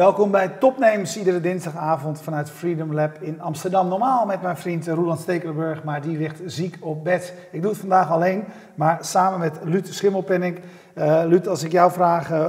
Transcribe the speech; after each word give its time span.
Welkom 0.00 0.30
bij 0.30 0.48
Topnames, 0.48 1.16
iedere 1.16 1.40
dinsdagavond 1.40 2.20
vanuit 2.20 2.50
Freedom 2.50 2.94
Lab 2.94 3.22
in 3.22 3.40
Amsterdam. 3.40 3.88
Normaal 3.88 4.26
met 4.26 4.42
mijn 4.42 4.56
vriend 4.56 4.86
Roland 4.86 5.20
Stekelenburg, 5.20 5.84
maar 5.84 6.02
die 6.02 6.18
ligt 6.18 6.40
ziek 6.46 6.76
op 6.80 7.04
bed. 7.04 7.34
Ik 7.52 7.62
doe 7.62 7.70
het 7.70 7.80
vandaag 7.80 8.10
alleen, 8.10 8.44
maar 8.74 8.98
samen 9.00 9.38
met 9.38 9.58
Luut 9.64 9.88
Schimmelpenning. 9.88 10.58
Uh, 10.94 11.22
Luut, 11.26 11.48
als 11.48 11.62
ik 11.62 11.72
jou 11.72 11.92
vraag 11.92 12.30
uh, 12.30 12.38
uh, 12.38 12.46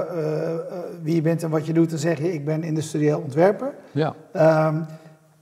wie 1.02 1.14
je 1.14 1.20
bent 1.20 1.42
en 1.42 1.50
wat 1.50 1.66
je 1.66 1.72
doet, 1.72 1.90
dan 1.90 1.98
zeg 1.98 2.18
je 2.18 2.32
ik 2.32 2.44
ben 2.44 2.62
industrieel 2.62 3.20
ontwerper. 3.20 3.74
Ja. 3.90 4.14
Um, 4.66 4.86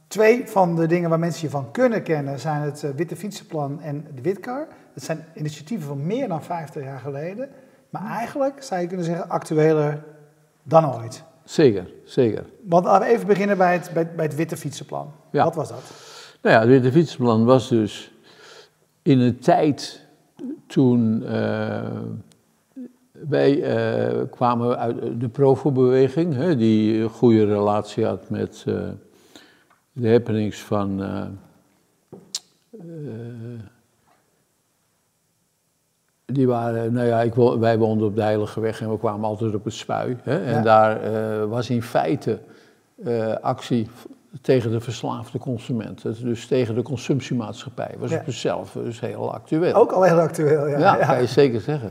twee 0.06 0.48
van 0.48 0.76
de 0.76 0.86
dingen 0.86 1.10
waar 1.10 1.18
mensen 1.18 1.42
je 1.42 1.50
van 1.50 1.70
kunnen 1.70 2.02
kennen 2.02 2.38
zijn 2.38 2.60
het 2.62 2.94
Witte 2.96 3.16
Fietsenplan 3.16 3.80
en 3.82 4.06
de 4.14 4.22
Witkar. 4.22 4.66
Dat 4.94 5.04
zijn 5.04 5.24
initiatieven 5.34 5.86
van 5.86 6.06
meer 6.06 6.28
dan 6.28 6.42
50 6.42 6.82
jaar 6.82 7.00
geleden. 7.00 7.48
Maar 7.90 8.06
eigenlijk 8.16 8.62
zou 8.62 8.80
je 8.80 8.86
kunnen 8.86 9.06
zeggen 9.06 9.28
actueler 9.28 10.04
dan 10.62 10.94
ooit. 10.94 11.28
Zeker, 11.50 11.86
zeker. 12.04 12.44
Want 12.62 12.84
laten 12.84 13.08
we 13.08 13.14
even 13.14 13.26
beginnen 13.26 13.56
bij 13.56 13.72
het, 13.72 13.90
bij, 13.94 14.14
bij 14.14 14.24
het 14.24 14.34
Witte 14.34 14.56
Fietsenplan. 14.56 15.12
Ja. 15.30 15.44
Wat 15.44 15.54
was 15.54 15.68
dat? 15.68 15.82
Nou 16.42 16.54
ja, 16.54 16.60
het 16.60 16.68
Witte 16.68 16.92
Fietsenplan 16.92 17.44
was 17.44 17.68
dus 17.68 18.12
in 19.02 19.18
een 19.18 19.38
tijd 19.38 20.06
toen 20.66 21.22
uh, 21.22 21.90
wij 23.28 23.56
uh, 24.12 24.22
kwamen 24.30 24.78
uit 24.78 25.20
de 25.20 25.28
Provo-beweging, 25.28 26.34
hè, 26.34 26.56
die 26.56 27.02
een 27.02 27.08
goede 27.08 27.44
relatie 27.44 28.04
had 28.04 28.30
met 28.30 28.64
uh, 28.68 28.88
de 29.92 30.10
happenings 30.10 30.60
van 30.60 31.00
die 36.32 36.46
waren, 36.46 36.92
nou 36.92 37.06
ja, 37.06 37.20
ik, 37.20 37.34
wij 37.58 37.78
woonden 37.78 38.06
op 38.06 38.14
de 38.16 38.22
Heilige 38.22 38.60
Weg 38.60 38.80
en 38.80 38.90
we 38.90 38.98
kwamen 38.98 39.28
altijd 39.28 39.54
op 39.54 39.64
het 39.64 39.74
spui. 39.74 40.16
Hè? 40.22 40.44
En 40.44 40.52
Ja. 40.54 40.62
daar 40.62 41.12
uh, 41.12 41.44
was 41.44 41.70
in 41.70 41.82
feite 41.82 42.38
uh, 43.04 43.34
actie 43.40 43.88
tegen 44.40 44.70
de 44.70 44.80
verslaafde 44.80 45.38
consument. 45.38 46.02
Dus 46.22 46.46
tegen 46.46 46.74
de 46.74 46.82
consumptiemaatschappij. 46.82 47.94
Was 47.98 48.10
Ja. 48.10 48.16
op 48.16 48.24
zichzelf 48.24 48.72
dus 48.72 49.00
heel 49.00 49.34
actueel. 49.34 49.74
Ook 49.74 49.92
al 49.92 50.02
heel 50.02 50.18
actueel, 50.20 50.66
ja. 50.66 50.78
Ja, 50.78 50.94
kan 50.96 51.20
je 51.20 51.26
zeker 51.26 51.60
zeggen. 51.60 51.90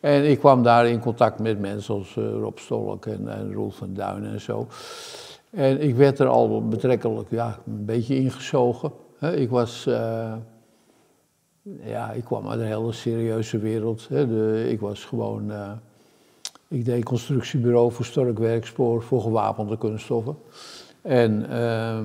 En 0.00 0.30
ik 0.30 0.38
kwam 0.38 0.62
daar 0.62 0.86
in 0.86 1.00
contact 1.00 1.38
met 1.38 1.60
mensen 1.60 1.94
als 1.94 2.16
uh, 2.16 2.24
Rob 2.30 2.58
Stolk 2.58 3.06
en, 3.06 3.28
en 3.28 3.52
Roel 3.52 3.70
van 3.70 3.94
Duinen 3.94 4.32
en 4.32 4.40
zo. 4.40 4.66
En 5.50 5.80
ik 5.82 5.96
werd 5.96 6.18
er 6.18 6.26
al 6.26 6.68
betrekkelijk 6.68 7.30
ja, 7.30 7.58
een 7.66 7.84
beetje 7.84 8.16
ingezogen. 8.16 8.92
Ik 9.34 9.50
was... 9.50 9.86
Uh, 9.88 10.32
ja, 11.62 12.12
ik 12.12 12.24
kwam 12.24 12.48
uit 12.48 12.60
een 12.60 12.66
hele 12.66 12.92
serieuze 12.92 13.58
wereld. 13.58 14.06
Hè. 14.08 14.28
De, 14.28 14.68
ik 14.70 14.80
was 14.80 15.04
gewoon... 15.04 15.50
Uh, 15.50 15.70
ik 16.68 16.84
deed 16.84 17.04
constructiebureau 17.04 17.92
voor 17.92 18.04
Stork 18.04 18.38
Werkspoor 18.38 19.02
voor 19.02 19.20
gewapende 19.20 19.78
kunststoffen. 19.78 20.36
En 21.02 21.46
uh, 21.50 21.98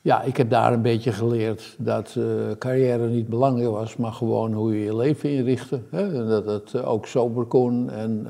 ja, 0.00 0.22
ik 0.22 0.36
heb 0.36 0.50
daar 0.50 0.72
een 0.72 0.82
beetje 0.82 1.12
geleerd 1.12 1.74
dat 1.78 2.14
uh, 2.18 2.24
carrière 2.58 3.08
niet 3.08 3.28
belangrijk 3.28 3.70
was, 3.70 3.96
maar 3.96 4.12
gewoon 4.12 4.52
hoe 4.52 4.78
je 4.78 4.84
je 4.84 4.96
leven 4.96 5.30
inrichtte. 5.30 5.80
Hè? 5.90 6.18
En 6.18 6.28
dat 6.28 6.44
het 6.44 6.82
ook 6.82 7.06
sober 7.06 7.44
kon. 7.44 7.90
En, 7.90 8.26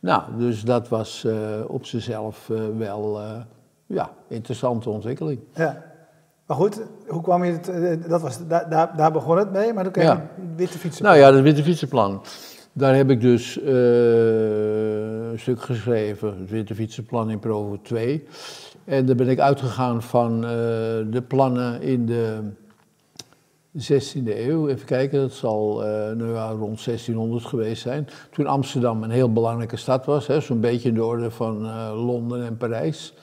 nou, 0.00 0.22
dus 0.38 0.62
dat 0.62 0.88
was 0.88 1.26
op 1.66 1.86
zichzelf 1.86 2.50
wel 2.78 3.20
ja, 3.86 4.10
interessante 4.28 4.90
ontwikkeling. 4.90 5.40
Ja. 5.54 5.93
Maar 6.46 6.56
goed, 6.56 6.80
hoe 7.06 7.22
kwam 7.22 7.44
je 7.44 7.52
het, 7.52 8.08
dat 8.08 8.20
was, 8.20 8.46
daar, 8.46 8.70
daar, 8.70 8.96
daar 8.96 9.12
begon 9.12 9.38
het 9.38 9.52
mee, 9.52 9.72
maar 9.72 9.84
dan 9.84 9.92
kreeg 9.92 10.04
je 10.04 10.10
Ja. 10.10 10.30
een 10.38 10.56
witte 10.56 10.78
fietsenplan. 10.78 11.12
Nou 11.12 11.24
ja, 11.24 11.32
dat 11.32 11.42
witte 11.42 11.62
fietsenplan. 11.62 12.22
Daar 12.72 12.94
heb 12.94 13.10
ik 13.10 13.20
dus 13.20 13.58
uh, 13.58 13.64
een 15.30 15.38
stuk 15.38 15.62
geschreven, 15.62 16.38
het 16.40 16.50
witte 16.50 16.74
fietsenplan 16.74 17.30
in 17.30 17.38
Provo 17.38 17.78
2. 17.82 18.26
En 18.84 19.06
daar 19.06 19.16
ben 19.16 19.28
ik 19.28 19.38
uitgegaan 19.40 20.02
van 20.02 20.34
uh, 20.34 20.50
de 21.10 21.24
plannen 21.28 21.82
in 21.82 22.06
de 22.06 22.38
16e 23.78 24.26
eeuw. 24.26 24.68
Even 24.68 24.86
kijken, 24.86 25.20
dat 25.20 25.32
zal 25.32 25.82
uh, 25.82 25.88
nou 25.88 26.32
ja, 26.32 26.48
rond 26.50 26.84
1600 26.84 27.44
geweest 27.44 27.82
zijn. 27.82 28.08
Toen 28.30 28.46
Amsterdam 28.46 29.02
een 29.02 29.10
heel 29.10 29.32
belangrijke 29.32 29.76
stad 29.76 30.04
was, 30.04 30.28
zo'n 30.38 30.60
beetje 30.60 30.88
in 30.88 30.94
de 30.94 31.04
orde 31.04 31.30
van 31.30 31.66
Londen 31.94 32.44
en 32.46 32.56
Parijs. 32.56 33.14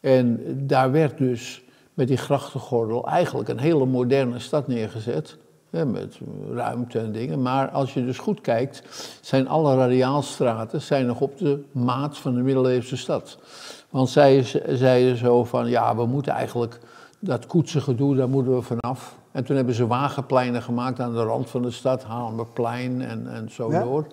En 0.00 0.40
daar 0.66 0.92
werd 0.92 1.18
dus 1.18 1.62
met 2.00 2.08
die 2.08 2.16
grachtengordel 2.16 3.06
eigenlijk 3.06 3.48
een 3.48 3.58
hele 3.58 3.86
moderne 3.86 4.38
stad 4.38 4.66
neergezet. 4.66 5.36
Met 5.70 6.18
ruimte 6.52 6.98
en 6.98 7.12
dingen. 7.12 7.42
Maar 7.42 7.68
als 7.68 7.94
je 7.94 8.04
dus 8.04 8.18
goed 8.18 8.40
kijkt, 8.40 8.82
zijn 9.20 9.48
alle 9.48 9.76
radiaalstraten 9.76 10.80
zijn 10.80 11.06
nog 11.06 11.20
op 11.20 11.38
de 11.38 11.62
maat 11.72 12.18
van 12.18 12.34
de 12.34 12.40
middeleeuwse 12.40 12.96
stad. 12.96 13.38
Want 13.90 14.08
zij 14.08 14.42
zeiden 14.68 15.16
zo 15.16 15.44
van, 15.44 15.68
ja, 15.68 15.96
we 15.96 16.06
moeten 16.06 16.32
eigenlijk 16.32 16.80
dat 17.18 17.46
koetsengedoe, 17.46 18.16
daar 18.16 18.28
moeten 18.28 18.54
we 18.54 18.62
vanaf. 18.62 19.16
En 19.32 19.44
toen 19.44 19.56
hebben 19.56 19.74
ze 19.74 19.86
wagenpleinen 19.86 20.62
gemaakt 20.62 21.00
aan 21.00 21.12
de 21.12 21.22
rand 21.22 21.50
van 21.50 21.62
de 21.62 21.70
stad, 21.70 22.02
Hamerplein 22.04 23.02
en, 23.02 23.26
en 23.32 23.50
zo 23.50 23.72
Ja. 23.72 23.82
door. 23.82 24.06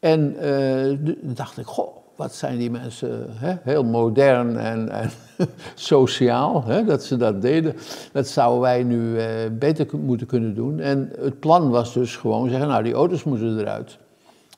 En 0.00 0.36
uh, 0.46 1.14
dacht 1.20 1.58
ik, 1.58 1.66
goh, 1.66 1.96
wat 2.16 2.34
zijn 2.34 2.58
die 2.58 2.70
mensen 2.70 3.26
hè? 3.30 3.54
heel 3.62 3.84
modern 3.84 4.56
en, 4.56 4.88
en 4.88 5.10
sociaal 5.74 6.64
hè? 6.64 6.84
dat 6.84 7.04
ze 7.04 7.16
dat 7.16 7.42
deden. 7.42 7.74
Dat 8.12 8.28
zouden 8.28 8.60
wij 8.60 8.82
nu 8.82 9.00
uh, 9.00 9.24
beter 9.58 9.86
moeten 9.98 10.26
kunnen 10.26 10.54
doen. 10.54 10.80
En 10.80 11.12
het 11.18 11.40
plan 11.40 11.70
was 11.70 11.92
dus 11.92 12.16
gewoon 12.16 12.48
zeggen, 12.48 12.68
nou 12.68 12.82
die 12.82 12.92
auto's 12.92 13.24
moeten 13.24 13.58
eruit. 13.58 13.98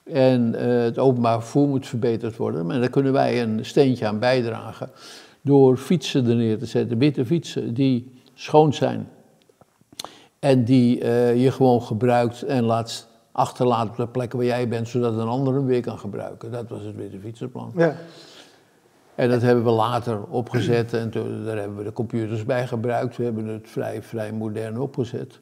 En 0.05 0.55
uh, 0.55 0.83
het 0.83 0.99
openbaar 0.99 1.41
vervoer 1.41 1.69
moet 1.69 1.87
verbeterd 1.87 2.37
worden. 2.37 2.67
Maar 2.67 2.81
daar 2.81 2.91
kunnen 2.91 3.13
wij 3.13 3.43
een 3.43 3.65
steentje 3.65 4.07
aan 4.07 4.19
bijdragen. 4.19 4.91
Door 5.41 5.77
fietsen 5.77 6.27
er 6.27 6.35
neer 6.35 6.59
te 6.59 6.67
zetten, 6.67 6.99
witte 6.99 7.27
fietsen 7.27 7.75
die 7.75 8.21
schoon 8.35 8.73
zijn. 8.73 9.09
En 10.39 10.65
die 10.65 11.03
uh, 11.03 11.43
je 11.43 11.51
gewoon 11.51 11.83
gebruikt 11.83 12.43
en 12.43 12.65
laat 12.65 13.09
achterlaat 13.35 13.89
op 13.89 13.97
de 13.97 14.07
plekken 14.07 14.39
waar 14.39 14.47
jij 14.47 14.69
bent, 14.69 14.89
zodat 14.89 15.19
een 15.19 15.29
ander 15.29 15.55
hem 15.55 15.67
weer 15.67 15.81
kan 15.81 15.99
gebruiken. 15.99 16.53
Dat 16.53 16.69
was 16.69 16.83
het 16.83 16.97
witte 16.97 17.19
fietsenplan. 17.19 17.73
Ja. 17.77 17.97
En 19.15 19.31
dat 19.31 19.43
hebben 19.43 19.65
we 19.65 19.71
later 19.71 20.23
opgezet 20.23 20.93
en 20.93 21.11
toen, 21.11 21.45
daar 21.45 21.57
hebben 21.57 21.77
we 21.77 21.85
de 21.85 21.93
computers 21.93 22.45
bij 22.45 22.67
gebruikt. 22.67 23.17
We 23.17 23.25
hebben 23.25 23.47
het 23.47 23.69
vrij, 23.69 24.03
vrij 24.03 24.33
modern 24.33 24.81
opgezet. 24.81 25.41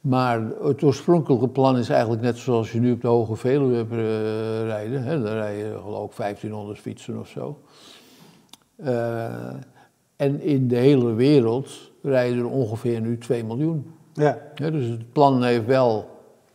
Maar 0.00 0.42
het 0.62 0.82
oorspronkelijke 0.82 1.48
plan 1.48 1.78
is 1.78 1.88
eigenlijk 1.88 2.22
net 2.22 2.36
zoals 2.36 2.72
je 2.72 2.80
nu 2.80 2.92
op 2.92 3.00
de 3.00 3.08
Hoge 3.08 3.36
Veluwe 3.36 3.86
uh, 3.90 4.62
rijden. 4.62 5.02
Hè, 5.02 5.22
daar 5.22 5.36
rij 5.36 5.56
je 5.56 5.78
geloof 5.82 6.10
ik 6.10 6.16
1500 6.16 6.78
fietsen 6.78 7.20
of 7.20 7.28
zo. 7.28 7.60
Uh, 8.76 9.24
en 10.16 10.40
in 10.40 10.68
de 10.68 10.76
hele 10.76 11.14
wereld 11.14 11.90
rijden 12.02 12.38
er 12.38 12.50
ongeveer 12.50 13.00
nu 13.00 13.18
2 13.18 13.44
miljoen. 13.44 13.94
Ja. 14.12 14.38
Ja, 14.54 14.70
dus 14.70 14.86
het 14.86 15.12
plan 15.12 15.42
heeft 15.42 15.66
wel, 15.66 16.08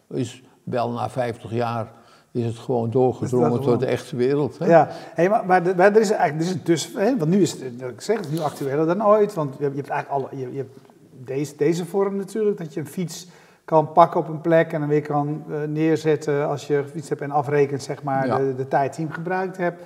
is 0.09 0.43
wel 0.65 0.91
na 0.91 1.09
50 1.09 1.51
jaar 1.51 1.87
is 2.31 2.45
het 2.45 2.57
gewoon 2.57 2.89
doorgedrongen 2.91 3.61
tot 3.61 3.79
de 3.79 3.85
echte 3.85 4.15
wereld. 4.15 4.57
Hè? 4.57 4.65
Ja, 4.65 4.87
hey, 4.91 5.29
maar, 5.29 5.45
maar, 5.45 5.61
maar 5.61 5.95
er 5.95 6.01
is 6.01 6.09
eigenlijk 6.11 6.41
er 6.41 6.47
is 6.47 6.53
een 6.53 6.63
tussen, 6.63 6.99
hè, 7.01 7.17
want 7.17 7.31
nu 7.31 7.41
is 7.41 7.51
het, 7.51 7.61
ik 7.81 8.01
zeg 8.01 8.17
het 8.17 8.31
nu 8.31 8.39
actueler 8.39 8.85
dan 8.85 9.05
ooit, 9.05 9.33
want 9.33 9.55
je 9.57 9.63
hebt, 9.63 9.75
je 9.75 9.81
hebt 9.81 9.93
eigenlijk 9.93 10.23
alle, 10.31 10.41
je, 10.41 10.51
je 10.51 10.57
hebt 10.57 10.77
deze, 11.23 11.53
deze 11.57 11.85
vorm 11.85 12.15
natuurlijk, 12.15 12.57
dat 12.57 12.73
je 12.73 12.79
een 12.79 12.87
fiets 12.87 13.27
kan 13.65 13.91
pakken 13.91 14.19
op 14.19 14.27
een 14.27 14.41
plek 14.41 14.73
en 14.73 14.79
dan 14.79 14.89
weer 14.89 15.01
kan 15.01 15.43
uh, 15.49 15.55
neerzetten 15.67 16.47
als 16.47 16.67
je 16.67 16.83
fiets 16.91 17.09
hebt 17.09 17.21
en 17.21 17.31
afrekent 17.31 17.83
zeg 17.83 18.03
maar 18.03 18.27
Ja. 18.27 18.37
de, 18.37 18.55
de 18.55 18.67
tijd 18.67 18.95
die 18.95 19.07
je 19.07 19.13
gebruikt 19.13 19.57
hebt. 19.57 19.81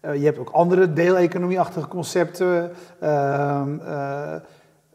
Uh, 0.00 0.14
je 0.14 0.24
hebt 0.24 0.38
ook 0.38 0.50
andere 0.50 0.92
deeleconomie-achtige 0.92 1.88
concepten. 1.88 2.70
Uh, 3.02 3.62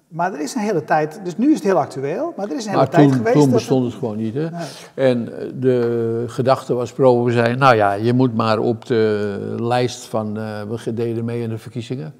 maar 0.08 0.34
er 0.34 0.40
is 0.40 0.56
een 0.56 0.62
hele 0.62 0.84
tijd, 0.84 1.20
dus 1.24 1.38
nu 1.38 1.48
is 1.48 1.56
het 1.56 1.64
heel 1.64 1.78
actueel, 1.80 2.34
maar 2.38 2.50
er 2.50 2.56
is 2.56 2.66
een 2.66 2.70
hele 2.70 2.82
Maar 2.82 2.90
tijd 2.90 3.08
toen, 3.08 3.18
geweest. 3.18 3.38
toen 3.38 3.52
bestond 3.52 3.86
het 3.86 3.94
gewoon 3.94 4.18
niet. 4.18 4.34
Hè? 4.34 4.48
En 4.94 5.40
eh, 5.40 5.48
de 5.56 6.24
gedachte 6.28 6.74
was, 6.74 6.94
Provo 6.94 7.30
zei, 7.30 7.56
nou 7.56 7.76
ja, 7.76 7.94
je 7.94 8.14
moet 8.14 8.36
maar 8.36 8.60
op 8.60 8.86
de 8.86 9.56
lijst 9.60 10.06
van, 10.06 10.38
uh, 10.38 10.62
we 10.62 10.94
deden 10.94 11.26
mee 11.26 11.42
in 11.42 11.50
de 11.50 11.58
verkiezingen. 11.58 12.14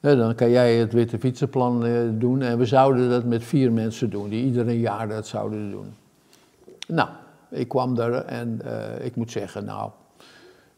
Ja, 0.00 0.14
dan 0.14 0.34
kan 0.34 0.50
jij 0.50 0.74
het 0.76 0.92
witte 0.92 1.18
fietsenplan 1.18 1.86
uh, 1.86 1.92
doen 2.12 2.42
en 2.42 2.58
we 2.58 2.66
zouden 2.66 3.10
dat 3.10 3.24
met 3.24 3.44
vier 3.44 3.72
mensen 3.72 4.10
doen, 4.10 4.28
die 4.28 4.44
ieder 4.44 4.68
een 4.68 4.78
jaar 4.78 5.08
dat 5.08 5.26
zouden 5.26 5.70
doen. 5.70 5.94
Nou, 6.86 7.08
ik 7.50 7.68
kwam 7.68 7.94
daar 7.94 8.12
en 8.12 8.60
uh, 8.64 9.04
ik 9.04 9.16
moet 9.16 9.30
zeggen, 9.30 9.64
nou, 9.64 9.90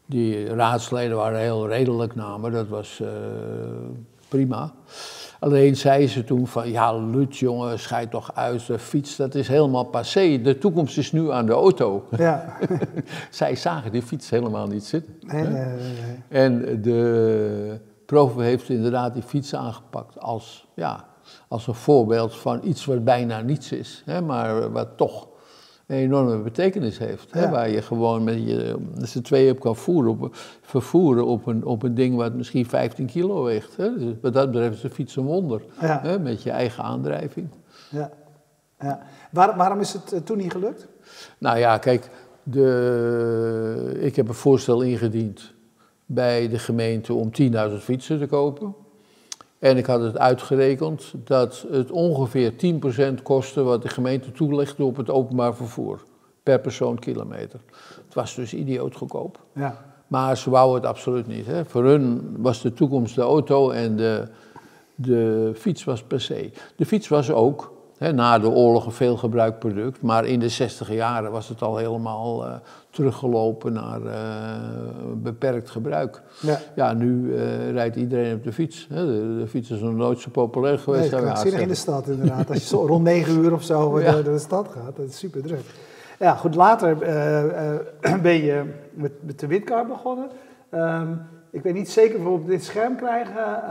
die 0.05 0.45
raadsleden 0.45 1.17
waren 1.17 1.39
heel 1.39 1.67
redelijk 1.67 2.15
naar 2.15 2.39
me, 2.39 2.49
dat 2.49 2.67
was 2.67 3.01
prima. 4.31 4.73
Alleen 5.39 5.75
zei 5.75 6.07
ze 6.07 6.23
toen 6.23 6.47
van, 6.47 6.71
ja 6.71 6.97
Lut 6.97 7.37
jongen, 7.37 7.79
scheid 7.79 8.11
toch 8.11 8.35
uit, 8.35 8.67
de 8.67 8.79
fiets 8.79 9.15
dat 9.15 9.35
is 9.35 9.47
helemaal 9.47 9.83
passé, 9.83 10.41
de 10.41 10.57
toekomst 10.57 10.97
is 10.97 11.11
nu 11.11 11.31
aan 11.31 11.45
de 11.45 11.51
auto. 11.51 12.07
Ja. 12.17 12.57
Zij 13.29 13.55
zagen 13.55 13.91
die 13.91 14.01
fiets 14.01 14.29
helemaal 14.29 14.67
niet 14.67 14.83
zitten. 14.83 15.15
Nee, 15.19 15.43
nee, 15.43 15.51
nee, 15.51 15.75
nee. 15.75 16.17
En 16.29 16.81
de 16.81 17.79
Provo 18.05 18.39
heeft 18.39 18.69
inderdaad 18.69 19.13
die 19.13 19.23
fiets 19.23 19.55
aangepakt 19.55 20.19
als, 20.19 20.67
ja, 20.75 21.05
als 21.47 21.67
een 21.67 21.73
voorbeeld 21.73 22.35
van 22.35 22.59
iets 22.63 22.85
wat 22.85 23.03
bijna 23.03 23.41
niets 23.41 23.71
is, 23.71 24.03
hè, 24.05 24.21
maar 24.21 24.71
wat 24.71 24.97
toch 24.97 25.27
een 25.91 25.97
enorme 25.97 26.37
betekenis 26.37 26.97
heeft. 26.97 27.27
Hè? 27.31 27.49
Waar 27.49 27.69
je 27.69 27.81
gewoon 27.81 28.23
met 28.23 28.47
je, 28.47 28.77
z'n 29.01 29.21
tweeën 29.21 29.51
op 29.51 29.59
kan 29.59 29.75
voeren, 29.75 30.11
op, 30.11 30.35
vervoeren 30.61 31.25
op 31.25 31.45
een, 31.47 31.65
op 31.65 31.83
een 31.83 31.95
ding 31.95 32.15
wat 32.15 32.33
misschien 32.33 32.65
15 32.65 33.05
kilo 33.05 33.43
weegt. 33.43 33.77
Hè? 33.77 33.97
Dus 33.97 34.13
wat 34.21 34.33
dat 34.33 34.51
betreft 34.51 34.75
is 34.75 34.81
de 34.81 34.89
fiets 34.89 35.15
een 35.15 35.23
wonder. 35.23 35.61
Hè? 35.75 36.19
Met 36.19 36.43
je 36.43 36.51
eigen 36.51 36.83
aandrijving. 36.83 37.47
Ja. 37.89 38.11
Ja. 38.79 39.01
Waar, 39.31 39.57
waarom 39.57 39.79
is 39.79 39.93
het 39.93 40.13
eh, 40.13 40.19
toen 40.19 40.37
niet 40.37 40.51
gelukt? 40.51 40.87
Nou 41.37 41.57
ja, 41.57 41.77
kijk, 41.77 42.09
de, 42.43 43.97
ik 43.99 44.15
heb 44.15 44.27
een 44.27 44.33
voorstel 44.33 44.81
ingediend 44.81 45.53
bij 46.05 46.49
de 46.49 46.59
gemeente 46.59 47.13
om 47.13 47.29
10.000 47.41 47.49
fietsen 47.79 48.19
te 48.19 48.27
kopen. 48.27 48.75
En 49.61 49.77
ik 49.77 49.85
had 49.85 50.01
het 50.01 50.17
uitgerekend 50.17 51.13
dat 51.23 51.65
het 51.71 51.91
ongeveer 51.91 52.53
10% 53.19 53.21
kostte 53.23 53.63
wat 53.63 53.81
de 53.81 53.89
gemeente 53.89 54.31
toelegde 54.31 54.83
op 54.83 54.95
het 54.95 55.09
openbaar 55.09 55.55
vervoer. 55.55 56.03
Per 56.43 56.59
persoon 56.59 56.99
kilometer. 56.99 57.59
Het 58.05 58.13
was 58.13 58.35
dus 58.35 58.53
idioot 58.53 58.95
goedkoop. 58.95 59.39
Ja. 59.53 59.77
Maar 60.07 60.37
ze 60.37 60.49
wouden 60.49 60.75
het 60.75 60.85
absoluut 60.85 61.27
niet. 61.27 61.45
Hè. 61.45 61.65
Voor 61.65 61.85
hun 61.85 62.35
was 62.37 62.61
de 62.61 62.73
toekomst 62.73 63.15
de 63.15 63.21
auto 63.21 63.69
en 63.69 63.95
de, 63.95 64.27
de 64.95 65.51
fiets 65.55 65.83
was 65.83 66.03
per 66.03 66.21
se. 66.21 66.51
De 66.75 66.85
fiets 66.85 67.07
was 67.07 67.31
ook 67.31 67.71
na 67.97 68.39
de 68.39 68.49
oorlog 68.49 68.85
een 68.85 68.91
veel 68.91 69.17
gebruikt 69.17 69.59
product, 69.59 70.01
maar 70.01 70.25
in 70.25 70.39
de 70.39 70.49
60 70.49 70.93
jaren 70.93 71.31
was 71.31 71.47
het 71.47 71.61
al 71.61 71.77
helemaal 71.77 72.45
uh, 72.45 72.53
teruggelopen 72.91 73.73
naar 73.73 74.01
uh, 74.01 74.13
beperkt 75.15 75.69
gebruik. 75.69 76.21
Ja, 76.41 76.59
ja 76.75 76.93
nu 76.93 77.33
uh, 77.33 77.71
rijdt 77.71 77.95
iedereen 77.95 78.35
op 78.35 78.43
de 78.43 78.53
fiets. 78.53 78.87
Hè. 78.89 79.05
De, 79.05 79.37
de, 79.39 79.47
fiets 79.47 79.71
is 79.71 79.79
nog 79.79 79.95
nooit 79.95 80.19
zo 80.19 80.29
populair 80.29 80.79
geweest. 80.79 81.11
Nee, 81.11 81.21
het 81.21 81.45
in 81.45 81.67
de 81.67 81.75
stad 81.75 82.07
inderdaad. 82.07 82.49
Als 82.49 82.57
je 82.57 82.65
zo 82.65 82.85
rond 82.85 83.03
9 83.03 83.37
uur 83.37 83.53
of 83.53 83.63
zo 83.63 83.99
ja. 84.01 84.11
door 84.11 84.23
de 84.23 84.39
stad 84.39 84.67
gaat, 84.67 84.95
dat 84.95 85.05
is 85.05 85.17
super 85.17 85.41
druk. 85.41 85.65
Ja, 86.19 86.35
goed, 86.35 86.55
later 86.55 86.97
ben 88.21 88.43
je 88.43 88.63
met, 88.93 89.11
met 89.19 89.39
de 89.39 89.47
windkar 89.47 89.87
begonnen. 89.87 90.29
Um, 90.73 91.21
ik 91.51 91.63
weet 91.63 91.73
niet 91.73 91.89
zeker 91.89 92.17
of 92.17 92.23
we 92.23 92.29
op 92.29 92.47
dit 92.47 92.63
scherm 92.63 92.95
krijgen, 92.95 93.63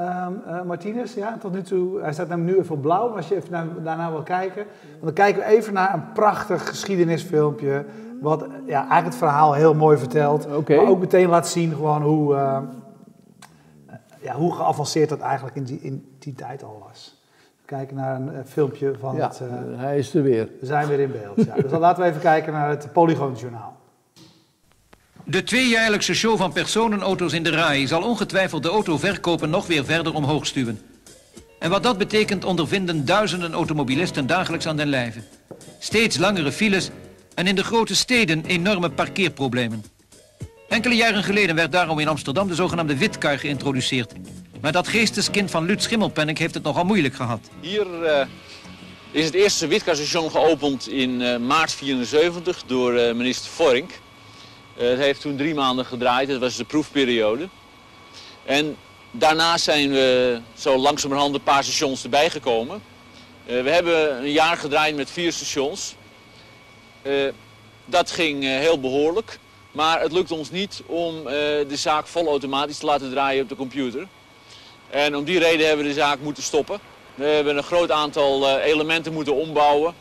uh, 0.47 0.63
Martinez. 0.63 1.15
Ja, 1.15 1.39
tot 1.39 1.53
nu 1.53 1.63
toe, 1.63 2.01
hij 2.01 2.13
staat 2.13 2.29
namelijk 2.29 2.57
nu 2.57 2.63
even 2.63 2.75
op 2.75 2.83
blauw. 2.83 3.17
Als 3.17 3.29
je 3.29 3.37
even 3.37 3.51
naar, 3.51 3.67
daarna 3.83 4.11
wil 4.11 4.23
kijken. 4.23 4.65
Dan 5.03 5.13
kijken 5.13 5.43
we 5.43 5.49
even 5.49 5.73
naar 5.73 5.95
een 5.95 6.13
prachtig 6.13 6.69
geschiedenisfilmpje. 6.69 7.85
Wat 8.21 8.47
ja, 8.67 8.79
eigenlijk 8.79 9.05
het 9.05 9.17
verhaal 9.17 9.53
heel 9.53 9.75
mooi 9.75 9.99
vertelt. 9.99 10.69
Maar 10.69 10.79
ook 10.79 11.01
meteen 11.01 11.29
laat 11.29 11.49
zien 11.49 11.75
gewoon 11.75 12.03
hoe, 12.03 12.35
uh, 12.35 12.59
ja, 14.21 14.35
hoe 14.35 14.55
geavanceerd 14.55 15.09
dat 15.09 15.21
eigenlijk 15.21 15.57
in 15.57 15.65
die, 15.65 15.81
in 15.81 16.17
die 16.19 16.35
tijd 16.35 16.65
al 16.65 16.83
was. 16.89 17.19
Kijken 17.65 17.97
naar 17.97 18.21
een 18.21 18.47
filmpje 18.47 18.93
van 18.99 19.17
ja, 19.17 19.29
het... 19.29 19.41
hij 19.77 19.99
is 19.99 20.15
er 20.15 20.23
weer. 20.23 20.49
We 20.61 20.67
zijn 20.67 20.89
weer 20.89 21.01
in 21.01 21.13
beeld. 21.13 21.47
Ja. 21.47 21.55
Dus 21.55 21.71
dan 21.71 21.81
laten 21.81 22.03
we 22.03 22.09
even 22.09 22.21
kijken 22.21 22.53
naar 22.53 22.69
het 22.69 22.93
Polygoon 22.93 23.35
Journaal. 23.35 23.80
De 25.31 25.43
tweejaarlijkse 25.43 26.15
show 26.15 26.39
van 26.39 26.53
personenauto's 26.53 27.33
in 27.33 27.43
de 27.43 27.51
RAI 27.51 27.87
zal 27.87 28.03
ongetwijfeld 28.03 28.63
de 28.63 28.69
autoverkopen 28.69 29.51
nog 29.51 29.67
weer 29.67 29.85
verder 29.85 30.15
omhoog 30.15 30.47
stuwen. 30.47 30.81
En 31.59 31.71
wat 31.71 31.83
dat 31.83 31.99
betekent 31.99 32.45
ondervinden 32.45 33.05
duizenden 33.05 33.53
automobilisten 33.53 34.27
dagelijks 34.27 34.67
aan 34.67 34.77
den 34.77 34.89
lijve. 34.89 35.21
Steeds 35.79 36.19
langere 36.19 36.53
files 36.53 36.91
en 37.35 37.47
in 37.47 37.55
de 37.55 37.65
grote 37.65 37.97
steden 37.97 38.45
enorme 38.45 38.91
parkeerproblemen. 38.91 39.85
Enkele 40.69 40.95
jaren 40.95 41.23
geleden 41.23 41.55
werd 41.55 41.73
daarom 41.73 41.99
in 41.99 42.09
Amsterdam 42.09 42.49
de 42.49 42.55
zogenaamde 42.55 42.97
witkar 42.97 43.39
geïntroduceerd. 43.39 44.13
Maar 44.61 44.73
dat 44.73 44.89
geesteskind 44.89 45.51
van 45.51 45.65
Lut 45.65 45.83
Schimmelpenning 45.83 46.39
heeft 46.39 46.55
het 46.55 46.63
nogal 46.63 46.85
moeilijk 46.85 47.15
gehad. 47.15 47.41
Hier 47.61 47.87
uh, 48.03 48.27
is 49.11 49.25
het 49.25 49.35
eerste 49.35 49.67
witkarstation 49.67 50.31
geopend 50.31 50.89
in 50.89 51.21
uh, 51.21 51.37
maart 51.37 51.73
74 51.73 52.63
door 52.67 52.95
uh, 52.95 53.15
minister 53.15 53.51
Vorink. 53.51 53.91
Eh, 54.77 54.89
het 54.89 54.99
heeft 54.99 55.21
toen 55.21 55.37
drie 55.37 55.55
maanden 55.55 55.85
gedraaid, 55.85 56.29
dat 56.29 56.41
was 56.41 56.57
de 56.57 56.65
proefperiode. 56.65 57.49
En 58.45 58.77
daarna 59.11 59.59
zijn 59.59 59.91
we 59.91 60.41
zo 60.55 60.77
langzamerhand 60.77 61.35
een 61.35 61.43
paar 61.43 61.65
stations 61.65 62.03
erbij 62.03 62.31
gekomen. 62.31 62.83
Eh, 63.47 63.63
we 63.63 63.71
hebben 63.71 64.17
een 64.17 64.33
jaar 64.33 64.57
gedraaid 64.57 64.97
met 64.97 65.11
vier 65.11 65.33
stations. 65.33 65.95
Eh, 67.03 67.13
dat 67.85 68.11
ging 68.11 68.43
heel 68.43 68.81
behoorlijk. 68.81 69.39
Maar 69.73 70.01
het 70.01 70.13
lukt 70.13 70.31
ons 70.31 70.51
niet 70.51 70.83
om 70.87 71.25
de 71.25 71.77
zaak 71.77 72.07
volautomatisch 72.07 72.79
te 72.79 72.87
laten 72.87 73.11
draaien 73.11 73.43
op 73.43 73.49
de 73.49 73.57
computer. 73.57 74.07
En 74.91 75.17
om 75.17 75.25
die 75.25 75.39
reden 75.39 75.67
hebben 75.67 75.85
we 75.85 75.93
de 75.93 76.01
zaak 76.01 76.21
moeten 76.21 76.43
stoppen. 76.43 76.81
We 77.15 77.25
hebben 77.25 77.57
een 77.57 77.63
groot 77.63 77.91
aantal 77.91 78.59
elementen 78.59 79.13
moeten 79.13 79.35
ombouwen. 79.35 79.95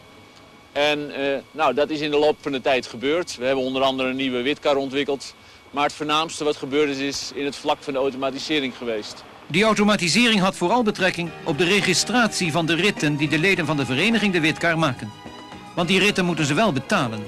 En 0.72 1.12
uh, 1.20 1.36
nou, 1.52 1.74
dat 1.74 1.90
is 1.90 2.00
in 2.00 2.12
de 2.12 2.18
loop 2.18 2.38
van 2.42 2.52
de 2.52 2.62
tijd 2.62 2.88
gebeurd. 2.88 3.38
We 3.38 3.46
hebben 3.46 3.64
onder 3.64 3.82
andere 3.82 4.10
een 4.10 4.16
nieuwe 4.16 4.42
witkar 4.42 4.76
ontwikkeld. 4.76 5.34
Maar 5.72 5.84
het 5.84 5.94
voornaamste 5.94 6.44
wat 6.44 6.56
gebeurd 6.56 6.90
is, 6.90 6.98
is 6.98 7.32
in 7.36 7.46
het 7.46 7.56
vlak 7.56 7.78
van 7.80 7.94
de 7.94 8.00
automatisering 8.00 8.78
geweest. 8.78 9.24
Die 9.48 9.64
automatisering 9.64 10.42
had 10.42 10.56
vooral 10.56 10.84
betrekking 10.84 11.30
op 11.44 11.58
de 11.58 11.64
registratie 11.64 12.52
van 12.52 12.66
de 12.66 12.76
ritten 12.76 13.16
die 13.16 13.30
de 13.30 13.40
leden 13.40 13.66
van 13.66 13.78
de 13.78 13.86
vereniging 13.86 14.34
de 14.34 14.40
witkar 14.40 14.80
maken. 14.80 15.12
Want 15.76 15.88
die 15.88 16.00
ritten 16.00 16.26
moeten 16.26 16.46
ze 16.46 16.54
wel 16.54 16.74
betalen. 16.74 17.28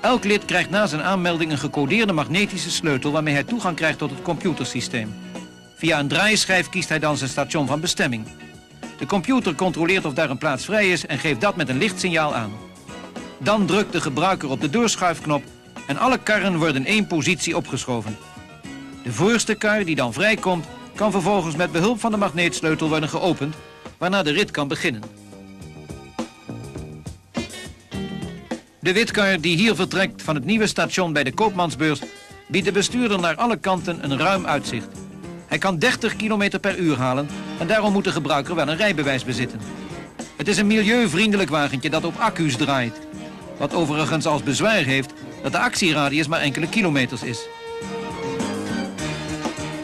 Elk 0.00 0.24
lid 0.24 0.44
krijgt 0.44 0.70
na 0.70 0.86
zijn 0.86 1.02
aanmelding 1.02 1.50
een 1.50 1.58
gecodeerde 1.58 2.12
magnetische 2.12 2.70
sleutel 2.70 3.12
waarmee 3.12 3.34
hij 3.34 3.44
toegang 3.44 3.76
krijgt 3.76 3.98
tot 3.98 4.10
het 4.10 4.22
computersysteem. 4.22 5.14
Via 5.76 5.98
een 5.98 6.08
draaischijf 6.08 6.68
kiest 6.68 6.88
hij 6.88 6.98
dan 6.98 7.16
zijn 7.16 7.30
station 7.30 7.66
van 7.66 7.80
bestemming. 7.80 8.26
De 8.98 9.06
computer 9.06 9.54
controleert 9.54 10.04
of 10.04 10.14
daar 10.14 10.30
een 10.30 10.38
plaats 10.38 10.64
vrij 10.64 10.90
is 10.90 11.06
en 11.06 11.18
geeft 11.18 11.40
dat 11.40 11.56
met 11.56 11.68
een 11.68 11.78
lichtsignaal 11.78 12.34
aan. 12.34 12.52
Dan 13.38 13.66
drukt 13.66 13.92
de 13.92 14.00
gebruiker 14.00 14.48
op 14.48 14.60
de 14.60 14.70
doorschuifknop 14.70 15.42
en 15.86 15.98
alle 15.98 16.18
karren 16.18 16.56
worden 16.56 16.86
in 16.86 16.92
één 16.92 17.06
positie 17.06 17.56
opgeschoven. 17.56 18.16
De 19.02 19.12
voorste 19.12 19.54
kar 19.54 19.84
die 19.84 19.96
dan 19.96 20.12
vrijkomt, 20.12 20.66
kan 20.94 21.10
vervolgens 21.10 21.56
met 21.56 21.72
behulp 21.72 22.00
van 22.00 22.10
de 22.10 22.16
magneetsleutel 22.16 22.88
worden 22.88 23.08
geopend, 23.08 23.54
waarna 23.98 24.22
de 24.22 24.32
rit 24.32 24.50
kan 24.50 24.68
beginnen. 24.68 25.02
De 28.80 28.92
witkar 28.92 29.40
die 29.40 29.56
hier 29.56 29.74
vertrekt 29.74 30.22
van 30.22 30.34
het 30.34 30.44
nieuwe 30.44 30.66
station 30.66 31.12
bij 31.12 31.24
de 31.24 31.32
Koopmansbeurs 31.32 32.00
biedt 32.48 32.64
de 32.64 32.72
bestuurder 32.72 33.20
naar 33.20 33.36
alle 33.36 33.56
kanten 33.56 34.04
een 34.04 34.18
ruim 34.18 34.46
uitzicht. 34.46 35.03
Hij 35.54 35.62
kan 35.62 35.78
30 35.78 36.16
km 36.16 36.58
per 36.60 36.78
uur 36.78 36.96
halen 36.96 37.28
en 37.58 37.66
daarom 37.66 37.92
moet 37.92 38.04
de 38.04 38.10
gebruiker 38.10 38.54
wel 38.54 38.68
een 38.68 38.76
rijbewijs 38.76 39.24
bezitten. 39.24 39.60
Het 40.36 40.48
is 40.48 40.56
een 40.58 40.66
milieuvriendelijk 40.66 41.50
wagentje 41.50 41.90
dat 41.90 42.04
op 42.04 42.14
accu's 42.18 42.56
draait. 42.56 43.00
Wat 43.58 43.74
overigens 43.74 44.26
als 44.26 44.42
bezwaar 44.42 44.82
heeft 44.84 45.12
dat 45.42 45.52
de 45.52 45.58
actieradius 45.58 46.26
maar 46.26 46.40
enkele 46.40 46.68
kilometers 46.68 47.22
is. 47.22 47.46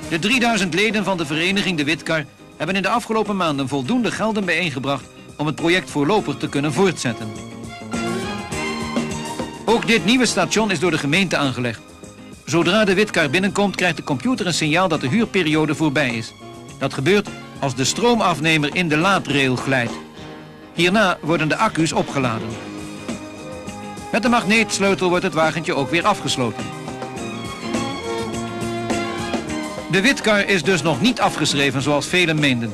De 0.09 0.19
3000 0.19 0.75
leden 0.75 1.05
van 1.05 1.17
de 1.17 1.27
vereniging 1.27 1.77
De 1.77 1.85
Witkar 1.85 2.25
hebben 2.57 2.77
in 2.77 2.83
de 2.83 2.89
afgelopen 2.89 3.37
maanden 3.37 3.69
voldoende 3.69 4.11
gelden 4.11 4.45
bijeengebracht 4.45 5.05
om 5.37 5.47
het 5.47 5.55
project 5.55 5.91
voorlopig 5.91 6.37
te 6.37 6.49
kunnen 6.49 6.73
voortzetten. 6.73 7.29
Ook 9.65 9.87
dit 9.87 10.05
nieuwe 10.05 10.27
station 10.27 10.71
is 10.71 10.79
door 10.79 10.91
de 10.91 10.99
gemeente 10.99 11.37
aangelegd. 11.37 11.90
Zodra 12.51 12.85
de 12.85 12.95
witkar 12.95 13.31
binnenkomt 13.31 13.77
krijgt 13.77 13.97
de 13.97 14.03
computer 14.03 14.47
een 14.47 14.55
signaal 14.55 14.89
dat 14.89 15.01
de 15.01 15.09
huurperiode 15.09 15.75
voorbij 15.75 16.15
is. 16.15 16.33
Dat 16.79 16.95
gebeurt 16.95 17.29
als 17.59 17.75
de 17.75 17.85
stroomafnemer 17.85 18.75
in 18.75 18.89
de 18.89 18.97
laadrail 18.97 19.57
glijdt. 19.57 19.93
Hierna 20.75 21.19
worden 21.21 21.49
de 21.49 21.57
accu's 21.57 21.93
opgeladen. 21.93 22.49
Met 24.13 24.23
de 24.23 24.29
magneetsleutel 24.29 25.09
wordt 25.09 25.25
het 25.25 25.35
wagentje 25.35 25.75
ook 25.75 25.91
weer 25.91 26.07
afgesloten. 26.07 26.65
De 29.91 30.01
witkar 30.01 30.45
is 30.45 30.63
dus 30.63 30.83
nog 30.83 31.01
niet 31.01 31.21
afgeschreven 31.21 31.83
zoals 31.83 32.07
velen 32.07 32.39
meenden. 32.39 32.73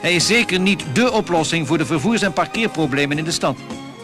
Hij 0.00 0.14
is 0.14 0.26
zeker 0.26 0.60
niet 0.60 0.84
dé 0.92 1.06
oplossing 1.06 1.66
voor 1.66 1.78
de 1.78 1.86
vervoers- 1.86 2.22
en 2.22 2.32
parkeerproblemen 2.32 3.18
in 3.18 3.24
de 3.24 3.30
stad. 3.30 3.56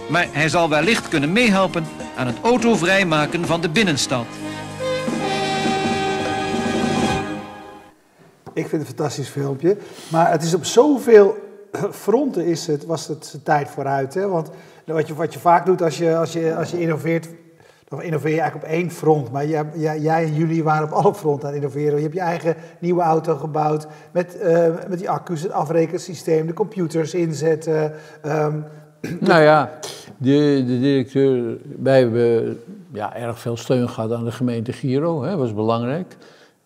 Maar 0.09 0.27
hij 0.31 0.49
zal 0.49 0.69
wellicht 0.69 1.09
kunnen 1.09 1.33
meehelpen 1.33 1.87
aan 2.17 2.27
het 2.27 2.41
autovrijmaken 2.43 3.47
van 3.47 3.61
de 3.61 3.69
binnenstad. 3.69 4.27
Ik 8.55 8.69
vind 8.69 8.71
het 8.71 8.81
een 8.81 8.97
fantastisch 8.97 9.29
filmpje. 9.29 9.77
Maar 10.11 10.31
het 10.31 10.43
is 10.43 10.55
op 10.55 10.65
zoveel 10.65 11.37
fronten 11.91 12.45
is 12.45 12.67
het, 12.67 12.85
was 12.87 13.09
het 13.09 13.39
tijd 13.43 13.71
vooruit. 13.71 14.15
Hè? 14.15 14.29
Want 14.29 14.51
wat 14.85 15.09
je, 15.09 15.15
wat 15.15 15.33
je 15.33 15.39
vaak 15.39 15.67
doet 15.67 15.83
als 15.83 15.99
je, 15.99 16.17
als 16.17 16.33
je, 16.33 16.55
als 16.57 16.71
je 16.71 16.81
innoveert, 16.81 17.29
dan 17.89 18.03
innoveer 18.03 18.35
je 18.35 18.41
eigenlijk 18.41 18.71
op 18.71 18.79
één 18.79 18.91
front. 18.91 19.31
Maar 19.31 19.47
jij, 19.47 19.67
jij, 19.99 20.25
en 20.25 20.35
jullie 20.35 20.63
waren 20.63 20.85
op 20.85 20.93
alle 21.05 21.15
fronten 21.15 21.49
aan 21.49 21.55
het 21.55 21.63
innoveren. 21.63 21.97
Je 21.97 22.03
hebt 22.03 22.15
je 22.15 22.21
eigen 22.21 22.57
nieuwe 22.79 23.03
auto 23.03 23.37
gebouwd 23.37 23.87
met, 24.13 24.37
uh, 24.43 24.67
met 24.89 24.99
die 24.99 25.11
accu's, 25.11 25.43
het 25.43 25.53
afrekensysteem, 25.53 26.47
de 26.47 26.53
computers 26.53 27.15
inzetten. 27.15 27.93
Um, 28.27 28.65
nou 29.21 29.43
ja, 29.43 29.71
de, 30.17 30.65
de, 30.67 30.81
directeur, 30.81 31.57
wij 31.79 31.99
hebben 31.99 32.59
ja, 32.93 33.17
erg 33.17 33.39
veel 33.39 33.57
steun 33.57 33.89
gehad 33.89 34.13
aan 34.13 34.25
de 34.25 34.33
gemeente 34.33 34.73
Giro, 34.73 35.25
dat 35.25 35.39
was 35.39 35.55
belangrijk. 35.55 36.17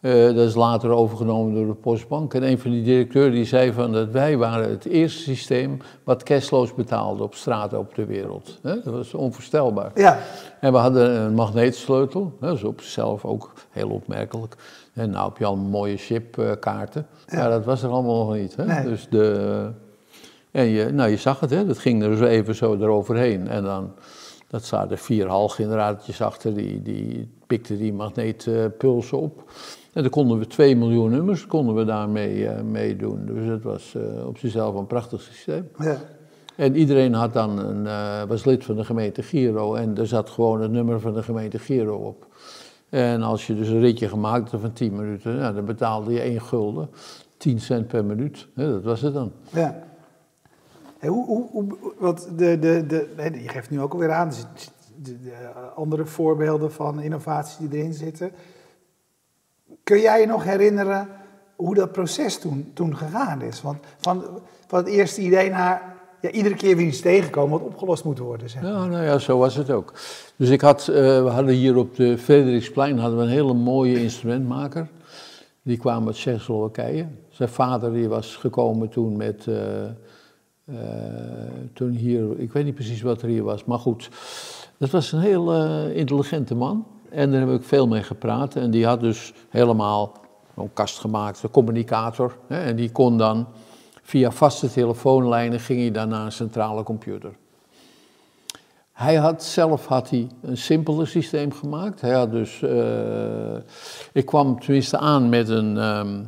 Eh, 0.06 0.24
dat 0.24 0.48
is 0.48 0.54
later 0.54 0.90
overgenomen 0.90 1.54
door 1.54 1.66
de 1.66 1.74
Postbank. 1.74 2.34
En 2.34 2.42
een 2.42 2.58
van 2.58 2.70
die 2.70 2.82
directeuren 2.82 3.32
die 3.32 3.44
zei 3.44 3.72
van 3.72 3.92
dat 3.92 4.10
wij 4.10 4.36
waren 4.36 4.70
het 4.70 4.84
eerste 4.84 5.22
systeem 5.22 5.78
wat 6.04 6.22
cashloos 6.22 6.74
betaalde 6.74 7.22
op 7.22 7.34
straat 7.34 7.72
op 7.74 7.94
de 7.94 8.04
wereld. 8.04 8.58
Dat 8.62 8.84
was 8.84 9.14
onvoorstelbaar. 9.14 9.90
Ja. 9.94 10.18
En 10.60 10.72
we 10.72 10.78
hadden 10.78 11.20
een 11.20 11.34
magneetsleutel, 11.34 12.32
dat 12.40 12.54
is 12.54 12.62
op 12.62 12.80
zichzelf 12.80 13.24
ook 13.24 13.52
heel 13.70 13.88
opmerkelijk. 13.88 14.56
En 14.92 15.10
nou 15.10 15.28
heb 15.28 15.38
je 15.38 15.44
al 15.44 15.56
mooie 15.56 15.96
chipkaarten, 15.96 17.06
Ja. 17.26 17.36
maar 17.38 17.50
dat 17.50 17.64
was 17.64 17.82
er 17.82 17.90
allemaal 17.90 18.26
nog 18.26 18.34
niet. 18.34 18.56
Nee. 18.56 18.84
Dus 18.84 19.06
de, 19.10 19.70
en 20.50 20.64
je, 20.66 20.90
nou, 20.92 21.10
je 21.10 21.16
zag 21.16 21.40
het, 21.40 21.50
hè? 21.50 21.66
dat 21.66 21.78
ging 21.78 22.02
er 22.02 22.16
zo 22.16 22.24
even 22.24 22.54
zo 22.54 22.74
eroverheen. 22.74 23.48
En 23.48 23.62
dan, 23.62 23.92
dat 24.48 24.64
zaten 24.64 24.98
vier 24.98 25.28
halgeneratortjes 25.28 26.22
achter, 26.22 26.54
die, 26.54 26.82
die 26.82 27.28
pikten 27.46 27.78
die 27.78 27.92
magneetpulsen 27.92 29.18
op. 29.18 29.42
En 29.96 30.02
dan 30.02 30.10
konden 30.10 30.38
we 30.38 30.46
2 30.46 30.76
miljoen 30.76 31.10
nummers 31.10 31.46
konden 31.46 31.74
we 31.74 31.84
daarmee 31.84 32.48
eh, 32.48 32.62
mee 32.62 32.96
doen. 32.96 33.26
Dus 33.26 33.46
dat 33.46 33.62
was 33.62 33.94
eh, 33.94 34.26
op 34.26 34.38
zichzelf 34.38 34.74
een 34.74 34.86
prachtig 34.86 35.20
systeem. 35.20 35.68
ja. 35.78 35.96
En 36.56 36.76
iedereen 36.76 37.12
had 37.12 37.32
dan 37.32 37.58
een, 37.58 37.86
eh, 37.86 38.22
was 38.22 38.44
lid 38.44 38.64
van 38.64 38.76
de 38.76 38.84
gemeente 38.84 39.22
Giro 39.22 39.74
en 39.74 39.98
er 39.98 40.06
zat 40.06 40.30
gewoon 40.30 40.60
het 40.60 40.70
nummer 40.70 41.00
van 41.00 41.14
de 41.14 41.22
gemeente 41.22 41.58
Giro 41.58 41.96
op. 41.96 42.26
En 42.88 43.22
als 43.22 43.46
je 43.46 43.54
dus 43.54 43.68
een 43.68 43.80
ritje 43.80 44.08
gemaakt 44.08 44.50
had 44.50 44.60
van 44.60 44.72
10 44.72 44.96
minuten, 44.96 45.36
nou, 45.36 45.54
dan 45.54 45.64
betaalde 45.64 46.12
je 46.12 46.20
1 46.20 46.40
gulden, 46.40 46.88
10 47.36 47.60
cent 47.60 47.86
per 47.86 48.04
minuut. 48.04 48.48
Dat 48.54 48.82
was 48.82 49.00
het 49.00 49.14
dan. 49.14 49.32
Ja. 49.52 49.82
Hey, 50.98 51.08
hoe, 51.08 51.26
hoe, 51.26 51.48
hoe, 51.50 51.92
want 51.98 52.28
de, 52.38 52.58
de, 52.58 52.86
de, 52.86 53.08
nee, 53.16 53.42
je 53.42 53.48
geeft 53.48 53.70
nu 53.70 53.80
ook 53.80 53.92
alweer 53.92 54.12
aan, 54.12 54.30
de, 55.02 55.20
de 55.22 55.32
andere 55.74 56.06
voorbeelden 56.06 56.72
van 56.72 57.00
innovatie 57.00 57.68
die 57.68 57.78
erin 57.78 57.94
zitten. 57.94 58.30
Kun 59.86 60.00
jij 60.00 60.20
je 60.20 60.26
nog 60.26 60.44
herinneren 60.44 61.08
hoe 61.56 61.74
dat 61.74 61.92
proces 61.92 62.38
toen, 62.38 62.70
toen 62.74 62.96
gegaan 62.96 63.42
is? 63.42 63.62
Want 63.62 63.78
van, 63.98 64.24
van 64.66 64.78
het 64.78 64.88
eerste 64.88 65.20
idee 65.20 65.50
naar 65.50 65.94
ja, 66.20 66.30
iedere 66.30 66.54
keer 66.54 66.76
weer 66.76 66.86
iets 66.86 67.00
tegenkomen 67.00 67.58
wat 67.58 67.68
opgelost 67.68 68.04
moet 68.04 68.18
worden. 68.18 68.50
Zeg. 68.50 68.62
maar. 68.62 68.70
Ja, 68.70 68.84
nou 68.84 69.04
ja, 69.04 69.18
zo 69.18 69.38
was 69.38 69.54
het 69.54 69.70
ook. 69.70 69.92
Dus 70.36 70.48
ik 70.48 70.60
had, 70.60 70.88
eh, 70.88 70.94
we 71.22 71.28
hadden 71.28 71.54
hier 71.54 71.76
op 71.76 71.96
de 71.96 72.18
Frederiksplein 72.18 72.98
hadden 72.98 73.18
we 73.18 73.24
een 73.24 73.30
hele 73.30 73.54
mooie 73.54 74.00
instrumentmaker. 74.02 74.88
Die 75.62 75.76
kwam 75.76 76.06
uit 76.06 76.16
Tsjechoslowakije. 76.16 77.06
Zijn 77.28 77.48
vader 77.48 77.92
die 77.92 78.08
was 78.08 78.36
gekomen 78.36 78.88
toen 78.88 79.16
met, 79.16 79.46
eh, 79.46 79.84
eh, 79.84 79.92
toen 81.72 81.90
hier, 81.90 82.40
ik 82.40 82.52
weet 82.52 82.64
niet 82.64 82.74
precies 82.74 83.02
wat 83.02 83.22
er 83.22 83.28
hier 83.28 83.44
was, 83.44 83.64
maar 83.64 83.78
goed. 83.78 84.10
Dat 84.78 84.90
was 84.90 85.12
een 85.12 85.20
heel 85.20 85.54
intelligente 85.90 86.54
man. 86.54 86.86
En 87.16 87.30
daar 87.30 87.40
heb 87.40 87.50
ik 87.50 87.64
veel 87.64 87.86
mee 87.86 88.02
gepraat. 88.02 88.56
En 88.56 88.70
die 88.70 88.86
had 88.86 89.00
dus 89.00 89.32
helemaal 89.48 90.12
een 90.56 90.72
kast 90.72 90.98
gemaakt, 90.98 91.42
een 91.42 91.50
communicator. 91.50 92.36
Hè, 92.46 92.58
en 92.58 92.76
die 92.76 92.90
kon 92.90 93.18
dan 93.18 93.46
via 94.02 94.30
vaste 94.30 94.70
telefoonlijnen, 94.70 95.60
ging 95.60 95.80
hij 95.80 95.90
dan 95.90 96.08
naar 96.08 96.24
een 96.24 96.32
centrale 96.32 96.82
computer. 96.82 97.30
Hij 98.92 99.14
had 99.14 99.44
zelf 99.44 99.86
had 99.86 100.10
hij 100.10 100.28
een 100.42 100.56
simpeler 100.56 101.06
systeem 101.06 101.52
gemaakt. 101.52 102.00
Hij 102.00 102.12
had 102.12 102.30
dus, 102.30 102.62
eh, 102.62 103.56
ik 104.12 104.26
kwam 104.26 104.60
tenminste 104.60 104.98
aan 104.98 105.28
met 105.28 105.48
een, 105.48 105.78
ehm, 105.78 106.22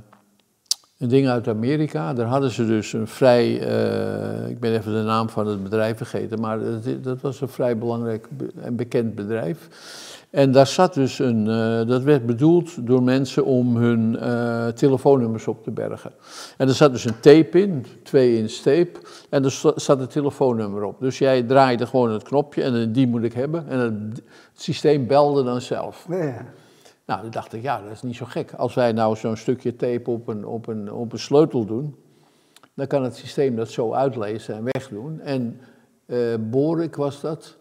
een 0.98 1.08
ding 1.08 1.28
uit 1.28 1.48
Amerika. 1.48 2.12
Daar 2.12 2.26
hadden 2.26 2.50
ze 2.50 2.66
dus 2.66 2.92
een 2.92 3.08
vrij, 3.08 3.60
eh, 3.60 4.48
ik 4.48 4.60
ben 4.60 4.72
even 4.72 4.92
de 4.92 5.02
naam 5.02 5.28
van 5.28 5.46
het 5.46 5.62
bedrijf 5.62 5.96
vergeten, 5.96 6.40
maar 6.40 6.58
dat, 6.58 7.02
dat 7.02 7.20
was 7.20 7.40
een 7.40 7.48
vrij 7.48 7.78
belangrijk 7.78 8.28
be- 8.30 8.52
en 8.60 8.76
bekend 8.76 9.14
bedrijf. 9.14 9.68
En 10.30 10.52
daar 10.52 10.66
zat 10.66 10.94
dus 10.94 11.18
een, 11.18 11.48
eh, 11.48 11.86
dat 11.86 12.02
werd 12.02 12.26
bedoeld 12.26 12.86
door 12.86 13.02
mensen 13.02 13.44
om 13.44 13.76
hun 13.76 14.18
eh, 14.18 14.66
telefoonnummers 14.66 15.46
op 15.46 15.62
te 15.62 15.70
bergen. 15.70 16.12
En 16.56 16.68
er 16.68 16.74
zat 16.74 16.92
dus 16.92 17.04
een 17.04 17.20
tape 17.20 17.60
in, 17.60 17.86
twee 18.02 18.36
in 18.36 18.46
tape, 18.46 18.92
en 19.30 19.44
er 19.44 19.72
zat 19.76 20.00
een 20.00 20.08
telefoonnummer 20.08 20.82
op. 20.82 21.00
Dus 21.00 21.18
jij 21.18 21.42
draaide 21.42 21.86
gewoon 21.86 22.10
het 22.10 22.22
knopje 22.22 22.62
en 22.62 22.74
eh, 22.80 22.86
die 22.88 23.06
moet 23.06 23.22
ik 23.22 23.32
hebben. 23.32 23.68
En 23.68 23.78
het, 23.78 24.22
systeem 24.54 25.06
belde 25.06 25.44
dan 25.44 25.60
zelf. 25.60 26.06
Ja. 26.08 26.44
Nou, 27.06 27.22
dan 27.22 27.30
dacht 27.30 27.52
ik, 27.52 27.62
ja, 27.62 27.82
dat 27.82 27.92
is 27.92 28.02
niet 28.02 28.16
zo 28.16 28.26
gek. 28.28 28.52
Als 28.52 28.74
wij 28.74 28.92
nou 28.92 29.16
zo'n 29.16 29.36
stukje 29.36 29.76
tape 29.76 30.10
op 30.10 30.28
een, 30.28 30.46
op, 30.46 30.66
een, 30.66 30.92
op 30.92 31.12
een 31.12 31.18
sleutel 31.18 31.64
doen, 31.64 31.96
dan 32.74 32.86
kan 32.86 33.02
het 33.02 33.16
systeem 33.16 33.56
dat 33.56 33.70
zo 33.70 33.92
uitlezen 33.92 34.54
en 34.54 34.64
wegdoen. 34.72 35.20
En 35.20 35.60
Borik 36.50 36.96
was 36.96 37.20
dat, 37.20 37.56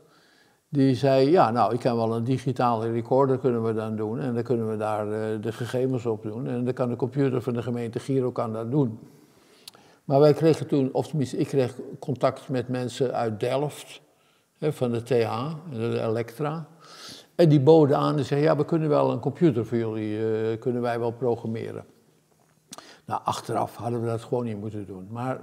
die 0.69 0.95
zei, 0.95 1.29
ja, 1.29 1.51
nou, 1.51 1.73
ik 1.73 1.79
kan 1.79 1.95
wel 1.95 2.15
een 2.15 2.23
digitale 2.23 2.91
recorder 2.91 3.37
kunnen 3.37 3.63
we 3.63 3.73
dan 3.73 3.95
doen. 3.95 4.19
En 4.19 4.33
dan 4.33 4.43
kunnen 4.43 4.69
we 4.69 4.77
daar 4.77 5.11
eh, 5.11 5.41
de 5.41 5.51
gegevens 5.51 6.05
op 6.05 6.23
doen. 6.23 6.47
En 6.47 6.65
dan 6.65 6.73
kan 6.73 6.89
de 6.89 6.95
computer 6.95 7.41
van 7.41 7.53
de 7.53 7.61
gemeente 7.61 7.99
Giro 7.99 8.31
kan 8.31 8.53
dat 8.53 8.71
doen. 8.71 8.99
Maar 10.03 10.19
wij 10.19 10.33
kregen 10.33 10.67
toen, 10.67 10.93
of 10.93 11.07
tenminste, 11.07 11.37
ik 11.37 11.47
kreeg 11.47 11.75
contact 11.99 12.49
met 12.49 12.67
mensen 12.67 13.13
uit 13.13 13.39
Delft, 13.39 14.01
hè, 14.57 14.73
van 14.73 14.91
de 14.91 15.03
TH, 15.03 15.53
de 15.71 16.01
Elektra. 16.01 16.67
En 17.35 17.49
die 17.49 17.59
boden 17.59 17.97
aan 17.97 18.17
en 18.17 18.25
zeiden, 18.25 18.49
ja, 18.49 18.57
we 18.57 18.65
kunnen 18.65 18.89
wel 18.89 19.11
een 19.11 19.19
computer 19.19 19.65
voor 19.65 19.77
jullie, 19.77 20.17
eh, 20.51 20.59
kunnen 20.59 20.81
wij 20.81 20.99
wel 20.99 21.11
programmeren. 21.11 21.85
Nou, 23.05 23.21
achteraf 23.23 23.75
hadden 23.75 24.01
we 24.01 24.07
dat 24.07 24.23
gewoon 24.23 24.45
niet 24.45 24.59
moeten 24.59 24.85
doen. 24.85 25.07
Maar 25.11 25.39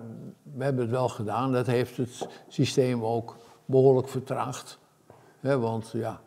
we 0.54 0.64
hebben 0.64 0.82
het 0.82 0.90
wel 0.90 1.08
gedaan. 1.08 1.52
Dat 1.52 1.66
heeft 1.66 1.96
het 1.96 2.28
systeem 2.48 3.04
ook 3.04 3.36
behoorlijk 3.64 4.08
vertraagd. 4.08 4.78
Want 5.44 5.90
ja, 5.92 6.20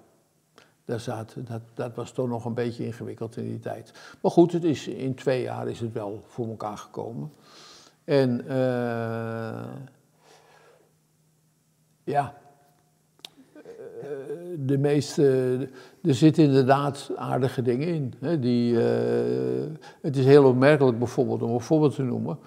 daar 0.85 0.99
zat, 0.99 1.35
dat, 1.37 1.61
dat 1.73 1.95
was 1.95 2.11
toch 2.11 2.27
nog 2.27 2.45
een 2.45 2.53
beetje 2.53 2.85
ingewikkeld 2.85 3.37
in 3.37 3.47
die 3.47 3.59
tijd. 3.59 3.93
Maar 4.21 4.31
goed, 4.31 4.51
het 4.51 4.63
is, 4.63 4.87
in 4.87 5.15
twee 5.15 5.41
jaar 5.41 5.67
is 5.67 5.79
het 5.79 5.93
wel 5.93 6.23
voor 6.27 6.47
elkaar 6.47 6.77
gekomen. 6.77 7.31
En 8.03 8.47
eh, 8.47 9.63
ja, 12.03 12.33
eh, 13.53 13.63
de 14.57 14.77
meeste, 14.77 15.23
er 16.03 16.15
zitten 16.15 16.43
inderdaad 16.43 17.11
aardige 17.15 17.61
dingen 17.61 17.87
in. 17.87 18.13
Die, 18.41 18.81
eh, 18.81 19.71
het 20.01 20.17
is 20.17 20.25
heel 20.25 20.45
opmerkelijk 20.45 20.99
bijvoorbeeld, 20.99 21.41
om 21.41 21.51
een 21.53 21.61
voorbeeld 21.61 21.95
te 21.95 22.03
noemen. 22.03 22.39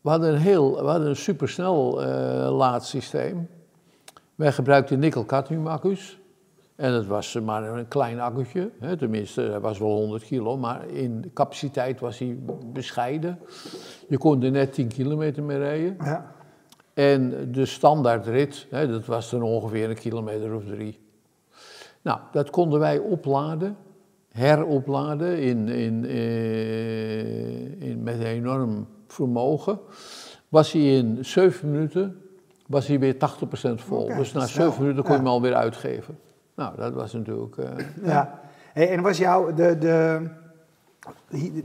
We 0.00 0.10
hadden 0.10 0.32
een, 0.32 0.40
heel, 0.40 0.74
we 0.74 0.88
hadden 0.88 1.08
een 1.08 1.16
supersnel 1.16 2.02
eh 2.02 2.56
laadsysteem. 2.56 3.48
Wij 4.42 4.52
gebruikten 4.52 4.98
nikkel-cadmium 4.98 5.66
accu's. 5.66 6.18
En 6.76 6.92
het 6.92 7.06
was 7.06 7.40
maar 7.40 7.62
een 7.62 7.88
klein 7.88 8.20
accu'tje, 8.20 8.70
hè, 8.80 8.96
tenminste, 8.96 9.40
hij 9.40 9.60
was 9.60 9.78
wel 9.78 9.90
100 9.90 10.24
kilo, 10.24 10.56
maar 10.56 10.88
in 10.88 11.30
capaciteit 11.34 12.00
was 12.00 12.18
hij 12.18 12.38
bescheiden. 12.72 13.38
Je 14.08 14.18
kon 14.18 14.42
er 14.42 14.50
net 14.50 14.72
10 14.72 14.88
kilometer 14.88 15.42
mee 15.42 15.58
rijden. 15.58 15.96
Ja. 16.04 16.34
En 16.94 17.52
de 17.52 17.64
standaardrit, 17.64 18.66
hè, 18.70 18.88
dat 18.88 19.06
was 19.06 19.30
dan 19.30 19.42
ongeveer 19.42 19.90
een 19.90 19.98
kilometer 19.98 20.54
of 20.54 20.64
drie. 20.64 20.98
Nou, 22.02 22.20
dat 22.32 22.50
konden 22.50 22.78
wij 22.78 22.98
opladen, 22.98 23.76
heropladen 24.28 25.38
in, 25.38 25.68
in, 25.68 26.04
eh, 26.04 27.82
in, 27.88 28.02
met 28.02 28.14
een 28.14 28.26
enorm 28.26 28.86
vermogen. 29.06 29.78
Was 30.48 30.72
hij 30.72 30.96
in 30.96 31.24
7 31.24 31.70
minuten 31.70 32.21
was 32.72 32.86
hij 32.86 32.98
weer 32.98 33.14
80% 33.14 33.18
vol. 33.74 34.06
Dus 34.16 34.32
na 34.32 34.46
snel, 34.46 34.66
7 34.70 34.82
minuten 34.82 35.02
kon 35.02 35.12
je 35.12 35.18
ja. 35.18 35.24
hem 35.24 35.32
alweer 35.32 35.54
uitgeven. 35.54 36.18
Nou, 36.54 36.76
dat 36.76 36.92
was 36.92 37.12
natuurlijk... 37.12 37.56
eh, 37.56 37.70
Ja. 38.04 38.40
Hey, 38.72 38.90
en 38.90 39.02
was 39.02 39.18
jou 39.18 39.54
de, 39.54 39.78
de, 39.78 40.20
hier- 41.30 41.62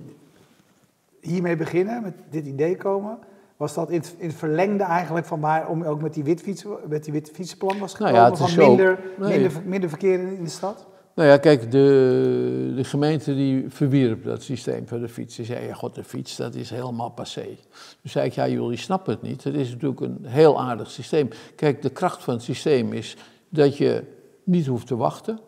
hiermee 1.22 1.56
beginnen, 1.56 2.02
met 2.02 2.14
dit 2.30 2.46
idee 2.46 2.76
komen, 2.78 3.18
was 3.58 3.74
dat 3.74 3.90
in 3.90 4.00
het, 4.00 4.16
in 4.18 4.28
het 4.28 4.38
verlengde 4.38 4.84
eigenlijk 4.84 5.26
van 5.26 5.40
waar 5.40 5.68
om 5.68 5.84
ook 5.84 6.02
met 6.02 6.14
die 6.14 6.24
witfietsen, 6.24 6.70
met 6.88 7.04
die 7.04 7.22
fietsenplan 7.34 7.80
was 7.80 7.98
Nou 7.98 8.12
gekomen? 8.14 8.32
ja, 8.32 8.38
het 8.38 8.48
is 8.50 8.56
van 8.56 8.68
minder, 8.68 9.00
Nee. 9.20 9.40
minder, 9.40 9.62
minder 9.66 9.90
verkeer 9.90 10.20
in 10.20 10.44
de 10.44 10.50
stad? 10.50 10.86
Nou 11.18 11.30
ja, 11.30 11.38
kijk, 11.38 11.72
de, 11.72 12.74
de 12.76 12.84
gemeente 12.84 13.36
die 13.36 13.66
verwierp 13.70 14.24
dat 14.24 14.44
systeem 14.44 14.88
van 14.88 15.02
de 15.02 15.10
fiets. 15.10 15.36
Die 15.36 15.46
zei, 15.46 15.68
ja 15.68 15.74
god, 15.74 15.96
de 15.96 16.04
fiets, 16.04 16.36
dat 16.36 16.56
is 16.56 16.70
helemaal 16.70 17.10
passé. 17.10 17.58
Dus 18.02 18.12
zei 18.12 18.26
ik, 18.26 18.34
ja, 18.34 18.48
jullie 18.48 18.78
snappen 18.78 19.14
het 19.14 19.22
niet. 19.22 19.44
Het 19.44 19.56
is 19.56 19.70
natuurlijk 19.72 20.02
een 20.02 20.26
heel 20.26 20.60
aardig 20.60 20.92
systeem. 20.92 21.30
Kijk, 21.56 21.82
de 21.82 21.90
kracht 21.90 22.24
van 22.24 22.34
het 22.34 22.44
systeem 22.44 22.94
is 22.94 23.16
dat 23.50 23.78
je 23.78 24.04
niet 24.44 24.68
hoeft 24.68 24.88
te 24.88 24.96
wachten. 24.96 25.40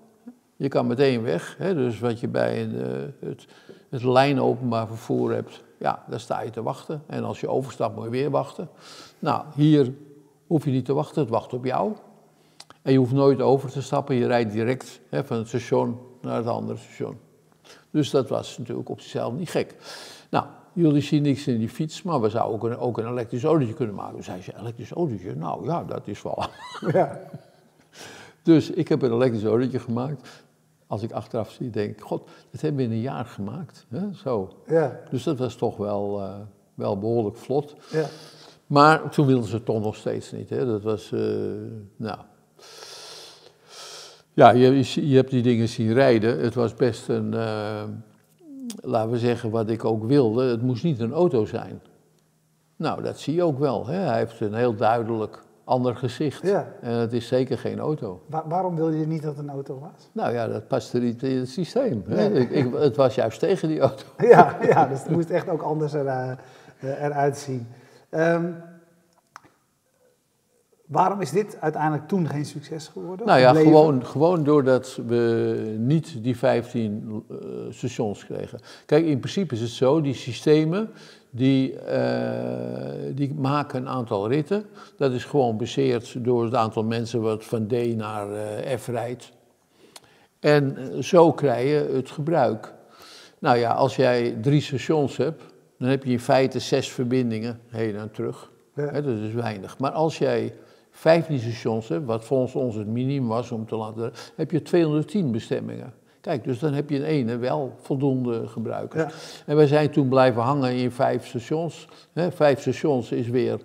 Je 0.55 0.67
kan 0.67 0.87
meteen 0.87 1.21
weg. 1.21 1.55
Hè? 1.57 1.73
Dus 1.73 1.99
wat 1.99 2.19
je 2.19 2.27
bij 2.27 2.63
een, 2.63 2.81
eh, 2.81 3.29
het, 3.29 3.45
het 3.89 4.03
lijn 4.03 4.41
openbaar 4.41 4.87
vervoer 4.87 5.33
hebt, 5.33 5.63
ja, 5.77 6.03
daar 6.07 6.19
sta 6.19 6.41
je 6.41 6.49
te 6.49 6.63
wachten. 6.63 7.03
En 7.07 7.23
als 7.23 7.39
je 7.39 7.49
overstapt, 7.49 7.95
moet 7.95 8.03
je 8.03 8.09
weer 8.09 8.29
wachten. 8.29 8.69
Nou, 9.19 9.45
hier 9.55 9.93
hoef 10.47 10.65
je 10.65 10.71
niet 10.71 10.85
te 10.85 10.93
wachten, 10.93 11.21
het 11.21 11.31
wacht 11.31 11.53
op 11.53 11.65
jou. 11.65 11.93
En 12.81 12.91
je 12.91 12.97
hoeft 12.97 13.11
nooit 13.11 13.41
over 13.41 13.71
te 13.71 13.81
stappen, 13.81 14.15
je 14.15 14.27
rijdt 14.27 14.51
direct 14.51 14.99
hè, 15.09 15.23
van 15.23 15.37
het 15.37 15.47
station 15.47 15.99
naar 16.21 16.35
het 16.37 16.47
andere 16.47 16.77
station. 16.77 17.17
Dus 17.91 18.09
dat 18.09 18.29
was 18.29 18.57
natuurlijk 18.57 18.89
op 18.89 18.99
zichzelf 19.01 19.33
niet 19.33 19.49
gek. 19.49 19.75
Nou, 20.29 20.45
jullie 20.73 21.01
zien 21.01 21.21
niks 21.21 21.47
in 21.47 21.57
die 21.57 21.69
fiets, 21.69 22.01
maar 22.03 22.21
we 22.21 22.29
zouden 22.29 22.55
ook 22.55 22.63
een, 22.63 22.77
ook 22.77 22.97
een 22.97 23.07
elektrisch 23.07 23.43
autootje 23.43 23.73
kunnen 23.73 23.95
maken. 23.95 24.23
Hij 24.23 24.41
zei, 24.41 24.57
elektrisch 24.59 24.91
autootje? 24.91 25.35
Nou 25.35 25.65
ja, 25.65 25.83
dat 25.83 26.07
is 26.07 26.21
wel... 26.21 26.43
Ja. 26.93 27.19
Dus 28.43 28.69
ik 28.69 28.87
heb 28.87 29.01
een 29.01 29.11
elektrisch 29.11 29.43
autootje 29.43 29.79
gemaakt. 29.79 30.29
als 30.87 31.01
ik 31.01 31.11
achteraf 31.11 31.51
zie, 31.51 31.69
denk 31.69 31.91
ik, 31.91 32.01
god, 32.01 32.29
dat 32.51 32.61
hebben 32.61 32.79
we 32.79 32.85
in 32.87 32.91
een 32.91 33.01
jaar 33.01 33.25
gemaakt. 33.25 33.85
Hè? 33.89 34.13
Zo. 34.13 34.53
Ja, 34.67 34.99
Dus 35.09 35.23
dat 35.23 35.37
was 35.37 35.55
toch 35.55 35.77
wel, 35.77 36.21
eh, 36.21 36.35
wel 36.73 36.97
behoorlijk 36.97 37.37
vlot. 37.37 37.75
ja. 37.91 38.05
Maar 38.67 39.09
toen 39.09 39.25
wilden 39.25 39.49
ze 39.49 39.55
het 39.55 39.65
toch 39.65 39.81
nog 39.81 39.95
steeds 39.95 40.31
niet. 40.31 40.49
Hè? 40.49 40.65
Dat 40.65 40.83
was, 40.83 41.11
eh, 41.11 41.19
nou... 41.95 42.17
Ja, 44.39 44.49
je, 44.51 45.07
je 45.09 45.15
hebt 45.15 45.29
die 45.29 45.41
dingen 45.41 45.67
zien 45.67 45.93
rijden. 45.93 46.39
Het 46.39 46.53
was 46.55 46.73
best 46.73 47.07
een, 47.09 47.33
eh, 47.33 47.83
laten 48.81 49.11
we 49.11 49.17
zeggen, 49.17 49.49
wat 49.49 49.69
ik 49.69 49.85
ook 49.85 50.03
wilde. 50.03 50.43
Het 50.43 50.61
moest 50.61 50.83
niet 50.83 50.99
een 50.99 51.13
auto 51.13 51.45
zijn. 51.45 51.81
Nou, 52.75 53.01
dat 53.03 53.19
zie 53.19 53.35
je 53.35 53.43
ook 53.43 53.59
wel. 53.59 53.87
Hè? 53.87 53.97
Hij 53.97 54.17
heeft 54.17 54.39
een 54.39 54.53
heel 54.53 54.75
duidelijk 54.75 55.43
ander 55.63 55.95
gezicht. 55.95 56.41
Ja. 56.47 56.67
En 56.81 56.91
het 56.93 57.13
is 57.13 57.27
zeker 57.27 57.57
geen 57.57 57.79
auto. 57.79 58.21
Wa- 58.25 58.43
waarom 58.47 58.75
wilde 58.75 58.97
je 58.99 59.07
niet 59.07 59.21
dat 59.21 59.35
het 59.35 59.43
een 59.45 59.51
auto 59.51 59.79
was? 59.79 60.09
Nou 60.11 60.33
ja, 60.33 60.47
dat 60.47 60.67
paste 60.67 60.99
niet 60.99 61.23
in 61.23 61.37
het 61.37 61.49
systeem. 61.49 62.03
Hè? 62.07 62.15
Nee. 62.29 62.39
Ik, 62.41 62.49
ik- 62.49 62.73
het 62.73 62.95
was 62.95 63.15
juist 63.15 63.39
tegen 63.39 63.67
die 63.67 63.79
auto. 63.79 64.03
Ja, 64.33 64.57
ja 64.61 64.87
dus 64.87 64.99
het 65.03 65.11
moest 65.11 65.29
echt 65.29 65.49
ook 65.49 65.61
anders 65.61 65.93
er, 65.93 66.05
eh, 66.07 66.31
eh, 66.79 67.03
eruit 67.03 67.37
zien. 67.37 67.67
Ehm, 68.09 68.45
waarom 70.89 71.21
is 71.21 71.31
dit 71.31 71.57
uiteindelijk 71.59 72.07
toen 72.07 72.27
geen 72.27 72.45
succes 72.45 72.87
geworden? 72.87 73.25
Nou 73.25 73.39
ja, 73.39 73.53
gewoon, 73.53 74.05
gewoon 74.05 74.43
doordat 74.43 74.99
we 75.07 75.75
niet 75.77 76.23
die 76.23 76.37
15 76.37 77.23
eh, 77.29 77.37
stations 77.69 78.25
kregen. 78.25 78.59
Kijk, 78.85 79.05
in 79.05 79.19
principe 79.19 79.53
is 79.53 79.61
het 79.61 79.69
zo, 79.69 80.01
die 80.01 80.13
systemen, 80.13 80.89
die, 81.29 81.79
eh, 81.79 83.15
die 83.15 83.33
maken 83.33 83.81
een 83.81 83.87
aantal 83.87 84.29
ritten. 84.29 84.65
Dat 84.97 85.11
is 85.11 85.25
gewoon 85.25 85.57
bezeerd 85.57 86.23
door 86.23 86.43
het 86.43 86.55
aantal 86.55 86.83
mensen 86.83 87.21
wat 87.21 87.45
van 87.45 87.67
D 87.67 87.95
naar 87.95 88.31
eh, 88.31 88.77
F 88.77 88.87
rijdt. 88.87 89.31
En 90.39 90.77
zo 91.03 91.31
krijg 91.33 91.69
je 91.69 91.95
het 91.95 92.11
gebruik. 92.11 92.73
Nou 93.39 93.57
ja, 93.57 93.71
als 93.71 93.95
jij 93.95 94.37
drie 94.41 94.61
stations 94.61 95.17
hebt, 95.17 95.43
dan 95.77 95.89
heb 95.89 96.03
je 96.03 96.11
in 96.11 96.19
feite 96.19 96.59
zes 96.59 96.89
verbindingen 96.91 97.59
heen 97.67 97.95
en 97.95 98.11
terug. 98.11 98.51
Ja. 98.75 98.91
Dat 98.91 99.17
is 99.17 99.33
weinig. 99.33 99.77
Maar 99.77 99.91
als 99.91 100.17
jij 100.17 100.53
15 100.99 101.39
stations 101.39 101.87
hebt, 101.87 102.05
wat 102.05 102.25
volgens 102.25 102.55
ons 102.55 102.75
het 102.75 102.87
minimum 102.87 103.27
was 103.27 103.51
om 103.51 103.65
te 103.65 103.75
laten, 103.75 104.11
heb 104.35 104.51
je 104.51 104.61
210 104.61 105.31
bestemmingen. 105.31 105.93
Kijk, 106.21 106.43
dus 106.43 106.59
dan 106.59 106.73
heb 106.73 106.89
je 106.89 106.95
in 106.95 107.03
ene 107.03 107.37
wel 107.37 107.73
voldoende 107.81 108.47
gebruikers. 108.47 109.01
Ja. 109.03 109.43
En 109.45 109.55
wij 109.55 109.67
zijn 109.67 109.89
toen 109.89 110.09
blijven 110.09 110.41
hangen 110.41 110.73
in 110.75 110.91
vijf 110.91 111.27
stations. 111.27 111.87
Hè, 112.13 112.31
vijf 112.31 112.59
stations 112.61 113.11
is 113.11 113.27
weer 113.27 113.59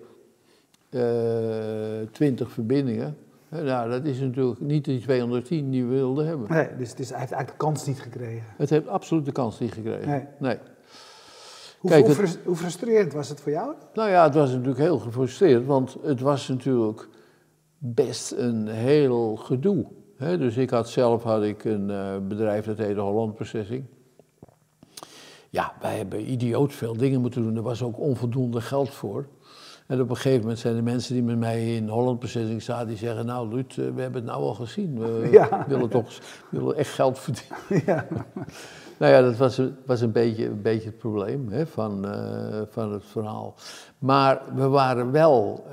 eh 0.91 1.03
20 2.13 2.51
verbindingen. 2.51 3.17
Hè, 3.49 3.63
Nou, 3.63 3.91
dat 3.91 4.05
is 4.05 4.19
natuurlijk 4.21 4.61
niet 4.61 4.85
die 4.85 5.01
210 5.01 5.71
die 5.71 5.85
we 5.85 5.95
wilden 5.95 6.27
hebben. 6.27 6.47
Nee, 6.51 6.69
dus 6.79 6.91
het 6.91 6.99
is, 6.99 7.11
hij 7.11 7.19
heeft 7.19 7.33
eigenlijk 7.33 7.61
de 7.61 7.67
kans 7.67 7.87
niet 7.87 8.01
gekregen. 8.01 8.45
Het 8.57 8.71
heeft 8.71 8.89
absoluut 8.89 9.25
de 9.25 9.33
kans 9.33 9.59
niet 9.59 9.73
gekregen. 9.73 10.09
Nee. 10.09 10.25
nee. 10.39 10.57
Hoe, 11.79 11.91
Kijk, 11.91 12.07
hoe, 12.07 12.15
het- 12.25 12.39
hoe 12.45 12.57
frustrerend 12.57 13.13
was 13.13 13.29
het 13.29 13.41
voor 13.41 13.53
jou? 13.53 13.73
Nou 13.95 14.11
ja, 14.11 14.25
het 14.25 14.35
was 14.35 14.51
natuurlijk 14.51 14.79
heel 14.79 14.99
gefrustreerd, 14.99 15.65
want 15.67 15.97
het 16.03 16.21
was 16.21 16.49
natuurlijk 16.49 17.09
best 17.87 18.33
een 18.33 18.67
heel 18.69 19.37
gedoe. 19.37 19.87
dus 20.19 20.57
ik 20.57 20.71
had 20.71 20.89
zelf 20.89 21.23
had 21.23 21.43
ik 21.43 21.65
een 21.65 21.91
eh, 21.91 22.17
bedrijf 22.29 22.65
dat 22.65 22.79
heette 22.79 23.01
Holland 23.01 23.35
Processing. 23.35 23.85
Ja, 25.51 25.73
wij 25.81 25.97
hebben 25.97 26.31
idioot 26.31 26.73
veel 26.73 26.97
dingen 26.97 27.21
moeten 27.21 27.43
doen. 27.43 27.57
Er 27.57 27.63
was 27.63 27.83
ook 27.83 27.99
onvoldoende 28.01 28.61
geld 28.61 28.91
voor. 28.91 29.27
En 29.87 30.01
op 30.01 30.11
een 30.11 30.17
gegeven 30.17 30.41
moment 30.41 30.59
zijn 30.59 30.77
er 30.77 30.83
mensen 30.83 31.15
die 31.15 31.23
met 31.23 31.39
mij 31.39 31.77
in 31.77 31.89
Holland 31.89 32.19
Processing 32.19 32.63
zaten, 32.63 32.89
die 32.89 32.97
zeggen, 32.97 33.27
nou 33.27 33.49
Luut, 33.55 33.71
eh, 33.71 33.77
we 33.77 34.01
hebben 34.01 34.23
het 34.23 34.31
nou 34.31 34.43
al 34.43 34.55
gezien. 34.55 34.99
We 35.01 35.29
Ja. 35.33 35.65
willen 35.69 35.89
toch 35.89 36.09
we 36.51 36.59
willen 36.59 36.77
echt 36.77 36.91
geld 36.91 37.19
verdienen. 37.19 37.59
ja. 37.93 38.07
Nou 38.99 39.13
ja, 39.13 39.21
dat 39.23 39.37
was, 39.37 39.61
was 39.87 40.01
een, 40.01 40.13
beetje, 40.13 40.47
een 40.47 40.63
beetje 40.63 40.89
het 40.89 40.99
probleem 40.99 41.49
hè, 41.49 41.67
van, 41.67 42.09
eh, 42.09 42.63
van 42.69 42.93
het 42.93 43.05
verhaal. 43.05 43.55
Maar 43.99 44.43
we 44.55 44.69
waren 44.69 45.11
wel, 45.11 45.65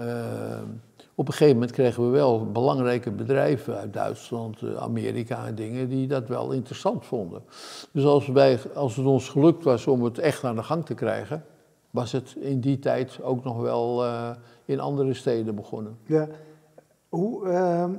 op 1.21 1.27
een 1.27 1.33
gegeven 1.33 1.53
moment 1.53 1.71
kregen 1.71 2.03
we 2.03 2.09
wel 2.09 2.51
belangrijke 2.51 3.11
bedrijven 3.11 3.77
uit 3.77 3.93
Duitsland, 3.93 4.61
eh, 4.61 4.75
Amerika 4.75 5.45
en 5.45 5.55
dingen 5.55 5.89
die 5.89 6.07
dat 6.07 6.27
wel 6.27 6.51
interessant 6.51 7.05
vonden. 7.05 7.43
Dus 7.91 8.03
als, 8.03 8.27
wij, 8.27 8.59
als 8.75 8.95
het 8.95 9.05
ons 9.05 9.29
gelukt 9.29 9.63
was 9.63 9.87
om 9.87 10.03
het 10.03 10.19
echt 10.19 10.43
aan 10.43 10.55
de 10.55 10.63
gang 10.63 10.85
te 10.85 10.93
krijgen, 10.93 11.45
was 11.89 12.11
het 12.11 12.35
in 12.39 12.59
die 12.59 12.79
tijd 12.79 13.21
ook 13.21 13.43
nog 13.43 13.61
wel 13.61 14.05
eh, 14.05 14.29
in 14.65 14.79
andere 14.79 15.13
steden 15.13 15.55
begonnen. 15.55 15.97
Ja. 16.05 16.27
Hoe, 17.09 17.49
ehm, 17.49 17.91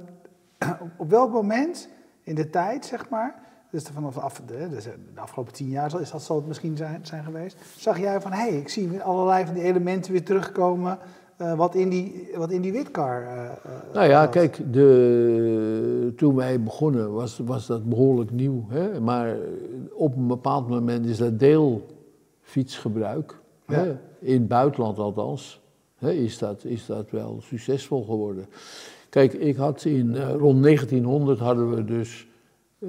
op- 0.99 1.11
welk 1.11 1.33
moment 1.33 1.89
in 2.23 2.35
de 2.35 2.51
tijd, 2.51 2.85
zeg 2.85 3.09
maar, 3.09 3.43
dus 3.71 3.83
vanaf 3.83 4.19
af, 4.19 4.41
de, 4.47 4.69
de 5.15 5.21
afgelopen 5.21 5.53
tien 5.53 5.69
jaar 5.69 6.01
is 6.01 6.11
dat 6.11 6.23
zal 6.23 6.37
het 6.37 6.47
misschien 6.47 6.77
zijn, 6.77 7.07
zijn 7.07 7.25
geweest, 7.25 7.57
zag 7.77 7.99
jij 7.99 8.21
van, 8.21 8.33
hé, 8.33 8.49
hey, 8.49 8.59
ik 8.59 8.69
zie 8.69 9.03
allerlei 9.03 9.45
van 9.45 9.55
die 9.55 9.63
elementen 9.63 10.13
weer 10.13 10.25
terugkomen 10.25 10.99
eh, 11.42 11.55
wat, 11.55 11.74
in 11.74 11.88
die, 11.88 12.28
wat 12.37 12.50
in 12.50 12.61
die 12.61 12.72
witcar 12.72 13.22
eh, 13.22 13.44
eh, 13.44 13.50
Nou 13.92 14.09
ja, 14.09 14.26
kijk, 14.26 14.72
de, 14.72 16.12
toen 16.16 16.35
wij 16.35 16.62
begonnen 16.62 17.12
was, 17.12 17.40
was 17.44 17.66
dat 17.66 17.88
behoorlijk 17.88 18.31
nieuw. 18.31 18.64
Hè? 18.68 19.00
Maar 19.00 19.37
op 19.92 20.16
een 20.16 20.26
bepaald 20.26 20.68
moment 20.68 21.07
is 21.07 21.18
dat 21.18 21.38
deelfietsgebruik, 21.38 23.38
Ja. 23.66 23.74
hè? 23.74 23.96
in 24.18 24.33
het 24.33 24.48
buitenland 24.48 24.98
althans, 24.98 25.61
hè? 25.96 26.12
Is, 26.12 26.38
dat, 26.38 26.64
is 26.64 26.87
dat 26.87 27.11
wel 27.11 27.38
succesvol 27.42 28.05
geworden. 28.05 28.46
Kijk, 29.09 29.33
ik 29.33 29.57
had 29.57 29.85
in 29.85 30.16
rond 30.16 30.62
1900 30.62 31.38
hadden 31.38 31.74
we 31.74 31.85
dus 31.85 32.26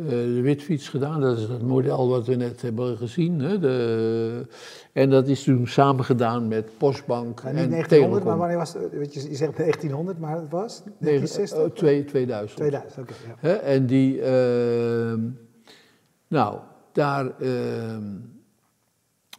de 0.07 0.41
witfiets 0.41 0.89
gedaan. 0.89 1.21
Dat 1.21 1.37
is 1.37 1.43
het 1.47 1.61
model 1.61 2.09
wat 2.09 2.27
we 2.27 2.35
net 2.35 2.61
hebben 2.61 2.97
gezien. 2.97 3.39
Hè? 3.39 3.59
De, 3.59 4.45
en 4.93 5.09
dat 5.09 5.27
is 5.27 5.43
toen 5.43 5.67
samen 5.67 6.05
gedaan 6.05 6.47
met 6.47 6.77
Postbank 6.77 7.43
niet 7.43 7.53
en 7.55 7.69
1900, 7.69 7.89
Telecom. 7.89 8.23
maar 8.27 8.37
wanneer 8.37 8.57
was 8.57 8.73
het? 8.73 9.13
Je, 9.13 9.35
zegt 9.35 9.57
1900, 9.57 10.19
maar 10.19 10.35
het 10.39 10.49
was 10.49 10.81
Nee, 10.85 10.93
1960? 11.19 11.57
eh, 11.59 11.65
twee- 11.77 12.03
2000. 12.05 12.59
2000, 12.59 13.01
oké. 13.01 13.13
ja. 13.47 13.53
En 13.55 13.85
die, 13.85 14.21
ehm, 14.21 15.19
nou, 16.27 16.57
daar 16.91 17.31
ehm, 17.39 18.03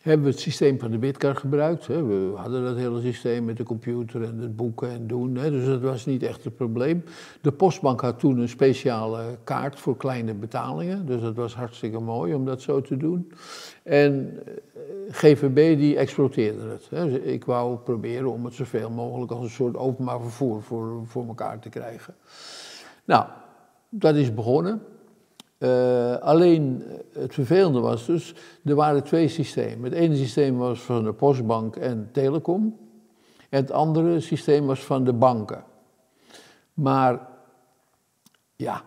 hebben 0.04 0.24
we 0.26 0.32
het 0.32 0.40
systeem 0.40 0.78
van 0.78 0.90
de 0.90 0.98
Bitcar 0.98 1.36
gebruikt. 1.36 1.86
Hè. 1.86 2.04
We 2.04 2.36
hadden 2.36 2.64
dat 2.64 2.76
hele 2.76 3.00
systeem 3.00 3.44
met 3.44 3.56
de 3.56 3.62
computer 3.62 4.22
en 4.22 4.38
het 4.38 4.56
boeken 4.56 4.90
en 4.90 5.06
doen. 5.06 5.36
Hè, 5.36 5.50
dus 5.50 5.66
dat 5.66 5.80
was 5.80 6.06
niet 6.06 6.22
echt 6.22 6.44
het 6.44 6.56
probleem. 6.56 7.04
De 7.40 7.52
postbank 7.52 8.00
had 8.00 8.18
toen 8.18 8.38
een 8.38 8.48
speciale 8.48 9.38
kaart 9.44 9.78
voor 9.78 9.96
kleine 9.96 10.34
betalingen. 10.34 11.06
Dus 11.06 11.20
dat 11.20 11.34
was 11.34 11.54
hartstikke 11.54 12.00
mooi 12.00 12.34
om 12.34 12.44
dat 12.44 12.60
zo 12.60 12.80
te 12.80 12.96
doen. 12.96 13.32
En 13.82 14.40
eh, 14.46 14.52
GVB 15.10 15.78
die 15.78 15.96
exploiteerde 15.96 16.68
het. 16.68 16.86
Hè. 16.90 17.10
Dus 17.10 17.18
ik 17.18 17.44
wou 17.44 17.76
proberen 17.76 18.32
om 18.32 18.44
het 18.44 18.54
zoveel 18.54 18.90
mogelijk 18.90 19.30
als 19.30 19.44
een 19.44 19.50
soort 19.50 19.76
openbaar 19.76 20.20
vervoer 20.20 20.62
voor, 20.62 21.02
voor 21.06 21.26
elkaar 21.26 21.58
te 21.58 21.68
krijgen. 21.68 22.14
Nou, 23.04 23.26
dat 23.88 24.14
is 24.14 24.34
begonnen. 24.34 24.82
Eh, 25.58 26.16
alleen 26.16 26.82
eh, 26.86 27.22
het 27.22 27.34
vervelende 27.34 27.80
was 27.80 28.06
dus, 28.06 28.34
er 28.64 28.74
waren 28.74 29.02
twee 29.04 29.28
systemen. 29.28 29.84
Het 29.90 29.92
ene 30.00 30.16
systeem 30.16 30.56
was 30.56 30.80
van 30.80 31.04
de 31.04 31.12
Postbank 31.12 31.76
en 31.76 32.08
Telecom. 32.12 32.76
En 33.48 33.60
het 33.60 33.70
andere 33.70 34.20
systeem 34.20 34.66
was 34.66 34.80
van 34.80 35.04
de 35.04 35.12
banken. 35.12 35.64
Maar 36.74 37.20
ja, 38.56 38.82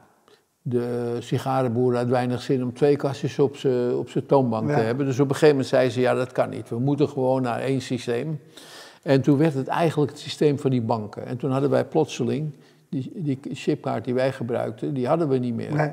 de 0.62 1.16
sigarenboer 1.20 1.96
had 1.96 2.08
weinig 2.08 2.42
zin 2.42 2.64
om 2.64 2.74
twee 2.74 2.96
kastjes 2.96 3.40
op 3.40 3.56
zijn 3.58 3.96
op 3.96 4.10
toonbank 4.10 4.70
Ja. 4.70 4.76
te 4.76 4.82
hebben. 4.82 5.06
Dus 5.06 5.20
op 5.20 5.30
een 5.30 5.34
gegeven 5.34 5.56
moment 5.56 5.68
zei 5.68 5.90
ze, 5.90 6.00
ja 6.00 6.14
dat 6.14 6.32
kan 6.32 6.50
niet. 6.50 6.70
We 6.70 6.80
moeten 6.80 7.10
gewoon 7.10 7.42
naar 7.42 7.60
één 7.60 7.82
systeem. 7.82 8.40
En 9.04 9.22
toen 9.22 9.38
werd 9.38 9.54
het 9.54 9.68
eigenlijk 9.68 10.12
het 10.12 10.20
systeem 10.20 10.60
van 10.60 10.72
die 10.72 10.82
banken. 10.82 11.26
En 11.26 11.38
toen 11.38 11.52
hadden 11.52 11.70
wij 11.70 11.86
plotseling, 11.86 12.54
die, 12.90 13.12
die 13.16 13.40
chipkaart 13.52 14.06
die 14.06 14.14
wij 14.14 14.32
gebruikten, 14.32 14.94
die 14.94 15.08
hadden 15.08 15.30
we 15.30 15.38
niet 15.38 15.56
meer. 15.56 15.74
Nee. 15.74 15.92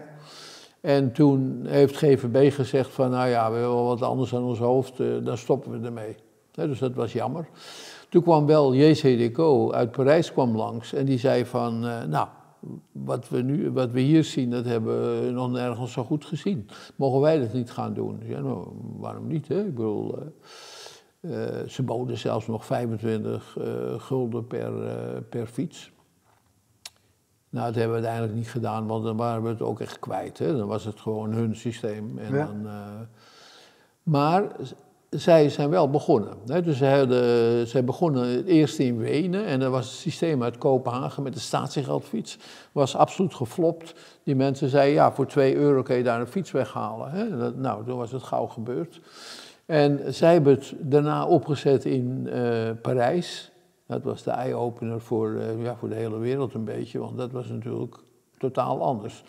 En 0.85 1.13
toen 1.13 1.67
heeft 1.67 1.97
GVB 1.97 2.53
gezegd 2.53 2.91
van, 2.91 3.11
nou 3.11 3.29
ja, 3.29 3.51
we 3.51 3.57
hebben 3.57 3.75
wel 3.75 3.85
wat 3.85 4.03
anders 4.03 4.35
aan 4.35 4.43
ons 4.43 4.59
hoofd, 4.59 5.01
eh, 5.01 5.07
dan 5.23 5.39
stoppen 5.39 5.81
we 5.81 5.87
ermee. 5.87 6.17
Dus 6.53 6.79
dat 6.79 6.95
was 6.95 7.13
jammer. 7.13 7.49
Toen 8.09 8.23
kwam 8.23 8.47
wel 8.47 8.75
JCDecaux 8.75 9.75
uit 9.75 9.91
Parijs 9.91 10.33
kwam 10.33 10.57
langs 10.57 10.93
en 10.93 11.05
die 11.05 11.19
zei 11.19 11.47
van, 11.47 11.87
eh, 11.87 12.05
nou, 12.05 12.29
wat 12.93 13.29
we, 13.29 13.43
nu, 13.43 13.71
wat 13.71 13.91
we 13.91 14.01
hier 14.01 14.25
zien, 14.25 14.51
dat 14.51 14.65
hebben 14.65 15.25
we 15.25 15.31
nog 15.31 15.51
nergens 15.51 15.93
zo 15.93 16.05
goed 16.05 16.25
gezien. 16.25 16.69
Mogen 16.97 17.21
wij 17.21 17.39
dat 17.39 17.53
niet 17.53 17.71
gaan 17.71 17.95
doen? 17.95 18.21
Ja, 18.25 18.41
nou, 18.41 18.67
waarom 18.97 19.27
niet? 19.27 19.49
Hè? 19.49 19.65
Ik 19.65 19.75
bedoel, 19.75 20.19
eh, 21.21 21.31
ze 21.69 21.83
boden 21.83 22.19
zelfs 22.19 22.47
nog 22.47 22.65
25 22.67 23.57
eh, 23.61 23.65
gulden 24.01 24.47
per, 24.47 24.73
per 25.29 25.47
fiets. 25.47 25.93
Nou, 27.55 27.67
dat 27.67 27.75
hebben 27.75 27.93
we 28.01 28.07
uiteindelijk 28.07 28.35
niet 28.35 28.51
gedaan, 28.51 28.87
want 28.87 29.05
dan 29.05 29.17
waren 29.17 29.43
we 29.43 29.49
het 29.49 29.63
ook 29.63 29.81
echt 29.81 29.99
kwijt. 29.99 30.39
Hè? 30.39 30.57
Dan 30.57 30.67
was 30.69 30.85
het 30.85 31.01
gewoon 31.01 31.33
hun 31.33 31.57
systeem. 31.57 32.19
En 32.19 32.35
Ja. 32.35 32.47
dan, 32.47 32.67
eh, 32.67 32.73
maar 34.03 34.45
zij 35.11 35.49
zijn 35.49 35.71
wel 35.71 35.91
begonnen. 35.91 36.35
Hè? 36.47 36.63
Dus 36.63 36.77
zij, 36.77 36.99
hadden, 36.99 37.67
zij 37.67 37.85
begonnen 37.85 38.45
eerst 38.47 38.79
in 38.79 38.99
Wenen 38.99 39.45
en 39.45 39.61
dat 39.61 39.71
was 39.71 39.87
het 39.87 39.95
systeem 39.95 40.43
uit 40.43 40.59
Kopenhagen 40.59 41.23
met 41.23 41.35
de 41.35 41.41
statiegeldfiets. 41.41 42.39
Was 42.73 42.97
absoluut 42.97 43.35
geflopt. 43.35 43.95
Die 44.23 44.37
mensen 44.37 44.69
zeiden, 44.69 44.95
ja, 44.95 45.13
voor 45.13 45.27
2 45.27 45.55
euro 45.57 45.83
kun 45.83 45.97
je 45.97 46.03
daar 46.03 46.21
een 46.21 46.27
fiets 46.27 46.51
weghalen. 46.51 47.11
Hè? 47.11 47.37
Dat, 47.37 47.57
nou, 47.57 47.85
toen 47.85 47.97
was 47.97 48.13
het 48.13 48.23
gauw 48.23 48.47
gebeurd. 48.47 49.01
En 49.67 50.15
zij 50.15 50.33
hebben 50.33 50.55
het 50.55 50.75
daarna 50.79 51.27
opgezet 51.27 51.85
in 51.85 52.29
uh, 52.35 52.71
Parijs. 52.83 53.53
Dat 53.95 54.13
was 54.13 54.23
de 54.23 54.31
eye-opener 54.31 55.01
voor, 55.01 55.31
uh, 55.31 55.63
ja, 55.63 55.77
voor 55.77 55.89
de 55.89 55.95
hele 55.95 56.19
wereld 56.19 56.55
een 56.55 56.65
beetje, 56.65 56.99
want 56.99 57.17
dat 57.17 57.33
was 57.33 57.49
natuurlijk 57.49 57.97
totaal 58.39 58.83
anders. 58.83 59.25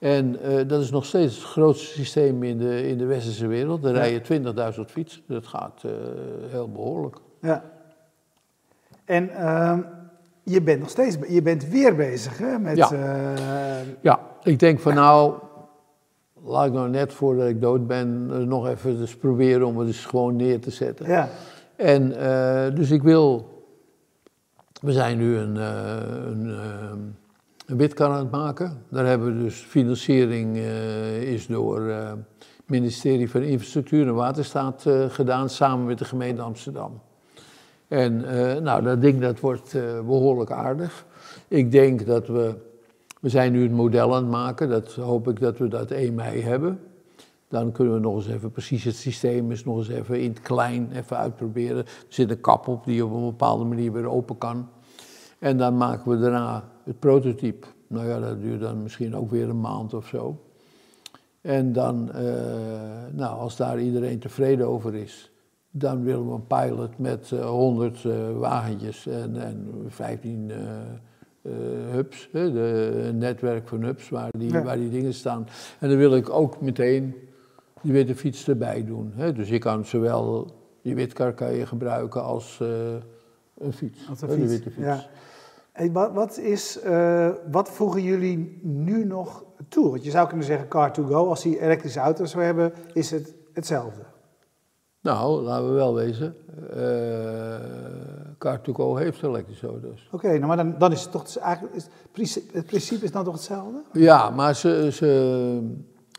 En 0.00 0.36
uh, 0.44 0.68
dat 0.68 0.80
is 0.80 0.90
nog 0.90 1.04
steeds 1.04 1.34
het 1.34 1.44
grootste 1.44 1.86
systeem 1.86 2.42
in 2.42 2.58
de, 2.58 2.88
in 2.88 2.98
de 2.98 3.04
westerse 3.04 3.46
wereld. 3.46 3.84
Er 3.84 3.94
ja. 3.94 3.98
rijden 3.98 4.74
20.000 4.74 4.80
fietsen. 4.86 5.22
Dat 5.26 5.46
gaat 5.46 5.82
uh, 5.86 5.92
heel 6.50 6.70
behoorlijk. 6.70 7.16
Ja. 7.40 7.64
En 9.04 9.30
uh, 9.30 9.78
je 10.42 10.62
bent 10.62 10.80
nog 10.80 10.90
steeds, 10.90 11.16
je 11.28 11.42
bent 11.42 11.68
weer 11.68 11.96
bezig 11.96 12.38
hè, 12.38 12.58
met... 12.58 12.76
Ja, 12.76 12.90
ja 14.00 14.20
ik 14.42 14.58
denk 14.58 14.80
van 14.80 14.94
nou, 14.94 15.34
laat 16.44 16.66
ik 16.66 16.72
nou 16.72 16.88
net 16.88 17.12
voordat 17.12 17.48
ik 17.48 17.60
dood 17.60 17.86
ben 17.86 18.26
nog 18.48 18.68
even 18.68 18.98
dus 18.98 19.16
proberen 19.16 19.66
om 19.66 19.78
het 19.78 19.86
dus 19.86 20.04
gewoon 20.04 20.36
neer 20.36 20.60
te 20.60 20.70
zetten. 20.70 21.06
Ja. 21.06 21.28
En 21.76 22.08
dus 22.74 22.90
ik 22.90 23.02
wil, 23.02 23.53
we 24.84 24.92
zijn 24.92 25.18
nu 25.18 25.36
een, 25.36 25.56
een 25.56 27.14
een 27.66 27.76
witkar 27.76 28.10
aan 28.10 28.18
het 28.18 28.30
maken. 28.30 28.82
Daar 28.88 29.06
hebben 29.06 29.36
we 29.36 29.42
dus 29.42 29.54
financiering 29.54 30.56
uh, 30.56 31.22
is 31.22 31.46
door 31.46 31.80
het 31.80 32.18
ministerie 32.66 33.30
van 33.30 33.42
Infrastructuur 33.42 34.06
en 34.06 34.14
Waterstaat 34.14 34.86
gedaan 35.08 35.50
samen 35.50 35.86
met 35.86 35.98
de 35.98 36.04
gemeente 36.04 36.42
Amsterdam. 36.42 37.00
En 37.88 38.16
nou, 38.62 38.82
dat 38.82 39.00
ding 39.00 39.20
dat 39.20 39.40
wordt 39.40 39.76
behoorlijk 40.06 40.50
aardig. 40.50 41.04
Ik 41.48 41.70
denk 41.70 42.06
dat 42.06 42.26
we, 42.26 42.54
we 43.20 43.28
zijn 43.28 43.52
nu 43.52 43.62
het 43.62 43.72
model 43.72 44.14
aan 44.14 44.22
het 44.22 44.30
maken, 44.30 44.68
dat 44.68 44.92
hoop 44.92 45.28
ik 45.28 45.40
dat 45.40 45.58
we 45.58 45.68
dat 45.68 45.90
1 45.90 46.14
mei 46.14 46.42
hebben. 46.42 46.80
Dan 47.48 47.72
kunnen 47.72 47.94
we 47.94 48.00
nog 48.00 48.14
eens 48.14 48.28
even 48.28 48.50
precies 48.50 48.84
het 48.84 48.96
systeem 48.96 49.50
eens 49.50 49.64
nog 49.64 49.76
eens 49.76 49.88
even 49.88 50.20
in 50.20 50.28
het 50.28 50.40
klein 50.40 50.92
even 50.92 51.16
uitproberen. 51.16 51.76
Er 51.76 52.04
zit 52.08 52.30
een 52.30 52.40
kap 52.40 52.68
op 52.68 52.84
die 52.84 53.04
op 53.04 53.12
een 53.12 53.24
bepaalde 53.24 53.64
manier 53.64 53.92
weer 53.92 54.10
open 54.10 54.38
kan. 54.38 54.68
En 55.44 55.56
dan 55.56 55.76
maken 55.76 56.10
we 56.10 56.18
daarna 56.18 56.64
het 56.84 56.98
prototype. 56.98 57.66
Nou 57.86 58.08
ja, 58.08 58.20
dat 58.20 58.40
duurt 58.40 58.60
dan 58.60 58.82
misschien 58.82 59.16
ook 59.16 59.30
weer 59.30 59.48
een 59.48 59.60
maand 59.60 59.94
of 59.94 60.06
zo. 60.06 60.42
En 61.40 61.72
dan, 61.72 62.10
uh, 62.14 62.22
nou, 63.12 63.38
als 63.38 63.56
daar 63.56 63.80
iedereen 63.80 64.18
tevreden 64.18 64.66
over 64.66 64.94
is, 64.94 65.30
dan 65.70 66.02
willen 66.02 66.26
we 66.26 66.34
een 66.34 66.46
pilot 66.46 66.98
met 66.98 67.30
uh, 67.30 67.44
100 67.44 68.04
uh, 68.04 68.38
wagentjes 68.38 69.06
en, 69.06 69.36
en 69.36 69.84
15 69.88 70.50
uh, 70.50 70.56
hubs, 71.90 72.28
hè, 72.32 72.52
de, 72.52 73.02
een 73.08 73.18
netwerk 73.18 73.68
van 73.68 73.82
hubs 73.82 74.08
waar 74.08 74.30
die, 74.38 74.52
ja. 74.52 74.62
waar 74.62 74.76
die 74.76 74.90
dingen 74.90 75.14
staan. 75.14 75.46
En 75.78 75.88
dan 75.88 75.98
wil 75.98 76.16
ik 76.16 76.30
ook 76.30 76.60
meteen 76.60 77.14
die 77.82 77.92
witte 77.92 78.14
fiets 78.14 78.48
erbij 78.48 78.84
doen. 78.84 79.12
Hè. 79.14 79.32
Dus 79.32 79.48
je 79.48 79.58
kan 79.58 79.84
zowel 79.84 80.46
die 80.82 80.94
witkar 80.94 81.32
kan 81.32 81.54
je 81.54 81.66
gebruiken 81.66 82.22
als 82.22 82.60
een 83.58 83.72
fiets. 83.72 84.08
Als 84.08 84.22
een 84.22 84.28
fiets. 84.28 84.42
De 84.42 84.48
witte 84.48 84.70
fiets. 84.70 84.86
Ja. 84.86 85.06
Hey, 85.74 85.92
wat, 85.92 86.12
wat, 86.12 86.38
is, 86.38 86.78
uh, 86.84 87.28
wat 87.50 87.68
voegen 87.68 88.02
jullie 88.02 88.60
nu 88.62 89.04
nog 89.04 89.44
toe? 89.68 89.90
Want 89.90 90.04
je 90.04 90.10
zou 90.10 90.28
kunnen 90.28 90.46
zeggen 90.46 90.68
car-to-go. 90.68 91.28
Als 91.28 91.42
die 91.42 91.60
elektrische 91.60 92.00
auto's 92.00 92.30
zou 92.30 92.44
hebben, 92.44 92.72
is 92.92 93.10
het 93.10 93.34
hetzelfde. 93.52 94.00
Nou, 95.00 95.42
laten 95.42 95.68
we 95.68 95.74
wel 95.74 95.94
wezen. 95.94 96.34
Uh, 96.76 97.54
car-to-go 98.38 98.96
heeft 98.96 99.22
elektrische 99.22 99.66
auto's. 99.66 100.08
Oké, 100.12 100.26
okay, 100.26 100.36
nou, 100.36 100.46
maar 100.46 100.56
dan, 100.56 100.74
dan 100.78 100.92
is 100.92 101.02
het 101.02 101.12
toch 101.12 101.36
eigenlijk... 101.36 101.74
Is, 102.14 102.34
het 102.52 102.66
principe 102.66 103.04
is 103.04 103.12
dan 103.12 103.24
toch 103.24 103.34
hetzelfde? 103.34 103.82
Ja, 103.92 104.30
maar 104.30 104.54
ze, 104.54 104.88
ze, 104.92 105.60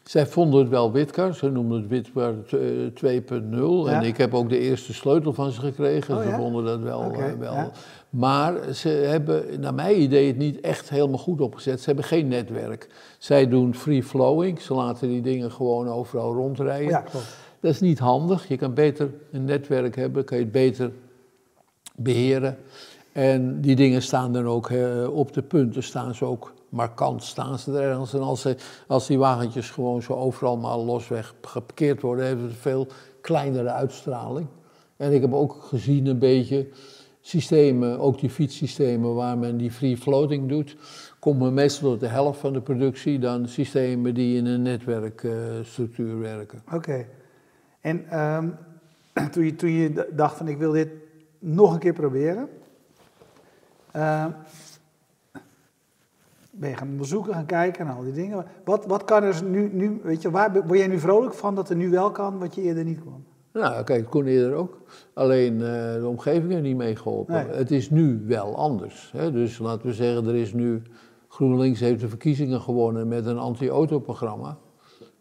zij 0.04 0.28
vonden 0.28 0.60
het 0.60 0.70
wel 0.70 0.92
Witkar, 0.92 1.34
ze 1.34 1.50
noemden 1.50 1.82
het 1.82 1.88
Witkar 1.88 2.34
2.0. 2.34 3.56
Ja. 3.86 4.00
En 4.00 4.02
ik 4.02 4.18
heb 4.18 4.34
ook 4.34 4.50
de 4.50 4.60
eerste 4.60 4.94
sleutel 4.94 5.34
van 5.34 5.52
ze 5.52 5.60
gekregen. 5.60 6.16
Oh, 6.16 6.22
ze 6.22 6.28
ja? 6.28 6.38
vonden 6.38 6.66
dat 6.66 6.80
wel. 6.80 7.00
Okay, 7.00 7.38
wel. 7.38 7.54
ja. 7.54 7.72
Maar 8.16 8.74
ze 8.74 8.90
hebben, 8.90 9.60
naar 9.60 9.74
mijn 9.74 10.02
idee, 10.02 10.28
het 10.28 10.38
niet 10.38 10.60
echt 10.60 10.90
helemaal 10.90 11.18
goed 11.18 11.42
opgezet. 11.42 11.80
Ze 11.80 11.86
hebben 11.86 12.04
geen 12.06 12.28
netwerk. 12.28 12.90
Zij 13.18 13.48
doen 13.48 13.76
free 13.76 14.04
flowing, 14.04 14.62
ze 14.62 14.74
laten 14.74 15.08
die 15.08 15.22
dingen 15.22 15.52
gewoon 15.52 15.88
overal 15.88 16.34
rondrijden. 16.34 16.88
Ja, 16.88 17.00
klopt. 17.00 17.38
Dat 17.60 17.72
is 17.72 17.80
niet 17.80 18.00
handig. 18.00 18.48
Je 18.48 18.58
kan 18.58 18.74
beter 18.74 19.10
een 19.32 19.46
netwerk 19.46 19.96
hebben, 19.96 20.26
kan 20.26 20.38
je 20.38 20.44
het 20.44 20.52
beter 20.52 20.92
beheren. 21.96 22.58
En 23.12 23.62
die 23.62 23.76
dingen 23.76 24.02
staan 24.02 24.34
dan 24.34 24.48
ook 24.48 24.70
uh, 24.70 25.18
op 25.18 25.34
de 25.34 25.42
punten, 25.42 25.84
staan 25.84 26.16
ze 26.16 26.26
ook 26.26 26.54
markant, 26.70 27.24
staan 27.24 27.60
ze 27.60 27.72
er 27.72 27.90
ergens. 27.90 28.14
En 28.14 28.22
als, 28.22 28.42
ze, 28.42 28.56
als 28.88 29.08
die 29.08 29.18
wagentjes 29.18 29.70
gewoon 29.70 30.02
zo 30.02 30.14
overal 30.14 30.58
maar 30.58 30.78
losweg 30.78 31.34
geparkeerd 31.42 32.02
worden, 32.02 32.26
het 32.26 32.40
een 32.40 32.52
veel 32.52 32.88
kleinere 33.22 33.70
uitstraling. 33.70 34.48
En 34.98 35.14
ik 35.14 35.22
heb 35.22 35.34
ook 35.34 35.66
gezien 35.70 36.06
een 36.06 36.20
beetje 36.20 36.68
systemen, 37.26 38.00
ook 38.00 38.20
die 38.20 38.30
fietssystemen 38.30 39.16
waar 39.16 39.38
men 39.38 39.58
die 39.58 39.72
free 39.72 39.98
floating 39.98 40.50
doet, 40.50 40.76
komt 41.20 41.40
men 41.40 41.54
meestal 41.54 41.90
tot 41.90 42.00
de 42.00 42.08
helft 42.08 42.40
van 42.40 42.54
de 42.54 42.62
productie 42.62 43.20
dan 43.20 43.48
systemen 43.48 44.14
die 44.14 44.38
in 44.38 44.46
een 44.46 44.62
netwerkstructuur 44.62 46.20
werken. 46.20 46.62
Oké. 46.74 47.06
En 47.82 48.20
um, 48.20 48.56
toen, 49.32 49.46
je, 49.46 49.56
toen 49.56 49.70
je 49.70 50.10
dacht 50.12 50.38
van 50.38 50.48
ik 50.48 50.58
wil 50.58 50.72
dit 50.72 50.90
nog 51.40 51.74
een 51.74 51.80
keer 51.80 51.94
proberen, 51.94 52.50
uh, 53.96 54.26
ben 56.52 56.70
je 56.70 56.76
gaan 56.76 56.90
onderzoeken, 56.90 57.34
gaan 57.34 57.46
kijken 57.46 57.86
naar 57.86 57.96
al 57.96 58.04
die 58.04 58.14
dingen. 58.14 58.46
Wat, 58.64 58.86
wat 58.86 59.04
kan 59.04 59.24
er 59.24 59.44
nu, 59.44 59.70
nu, 59.74 60.00
weet 60.04 60.22
je, 60.22 60.32
waar 60.32 60.52
word 60.52 60.80
jij 60.80 60.88
nu 60.88 61.00
vrolijk 61.00 61.34
van 61.34 61.56
dat 61.56 61.70
er 61.70 61.76
nu 61.76 61.90
wel 61.90 62.12
kan 62.12 62.40
wat 62.40 62.56
je 62.56 62.62
eerder 62.62 62.84
niet 62.84 63.00
kon? 63.04 63.26
Nou, 63.62 63.84
kijk, 63.84 64.10
kon 64.10 64.26
eerder 64.26 64.54
ook. 64.54 64.82
Alleen 65.14 65.54
uh, 65.54 65.60
de 65.94 66.08
omgeving 66.08 66.52
heeft 66.52 66.64
niet 66.64 66.76
meegeholpen. 66.76 67.34
Nee. 67.34 67.56
Het 67.56 67.72
is 67.72 67.90
nu 67.90 68.24
wel 68.28 68.56
anders. 68.56 69.12
Hè? 69.18 69.32
Dus 69.32 69.58
laten 69.60 69.88
we 69.88 69.94
zeggen, 69.94 70.28
er 70.28 70.36
is 70.36 70.54
nu... 70.54 70.82
GroenLinks 71.28 71.80
heeft 71.80 72.02
de 72.02 72.10
verkiezingen 72.10 72.62
gewonnen 72.62 73.08
met 73.08 73.26
een 73.26 73.38
anti-autoprogramma. 73.38 74.58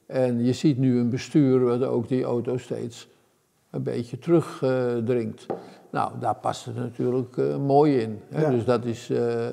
En 0.06 0.44
je 0.44 0.52
ziet 0.52 0.78
nu 0.78 0.98
een 0.98 1.10
bestuur 1.10 1.64
wat 1.64 1.82
ook 1.82 2.08
die 2.08 2.24
auto 2.24 2.56
steeds 2.56 3.08
een 3.70 3.82
beetje 3.82 4.18
terugdringt. 4.18 5.46
Uh, 5.50 5.56
nou, 5.90 6.12
daar 6.20 6.34
past 6.34 6.64
het 6.64 6.76
natuurlijk 6.76 7.36
uh, 7.36 7.56
mooi 7.56 7.96
in. 7.96 8.20
Hè? 8.28 8.42
Ja. 8.42 8.50
Dus 8.50 8.64
dat 8.64 8.84
is... 8.84 9.10
eh, 9.10 9.46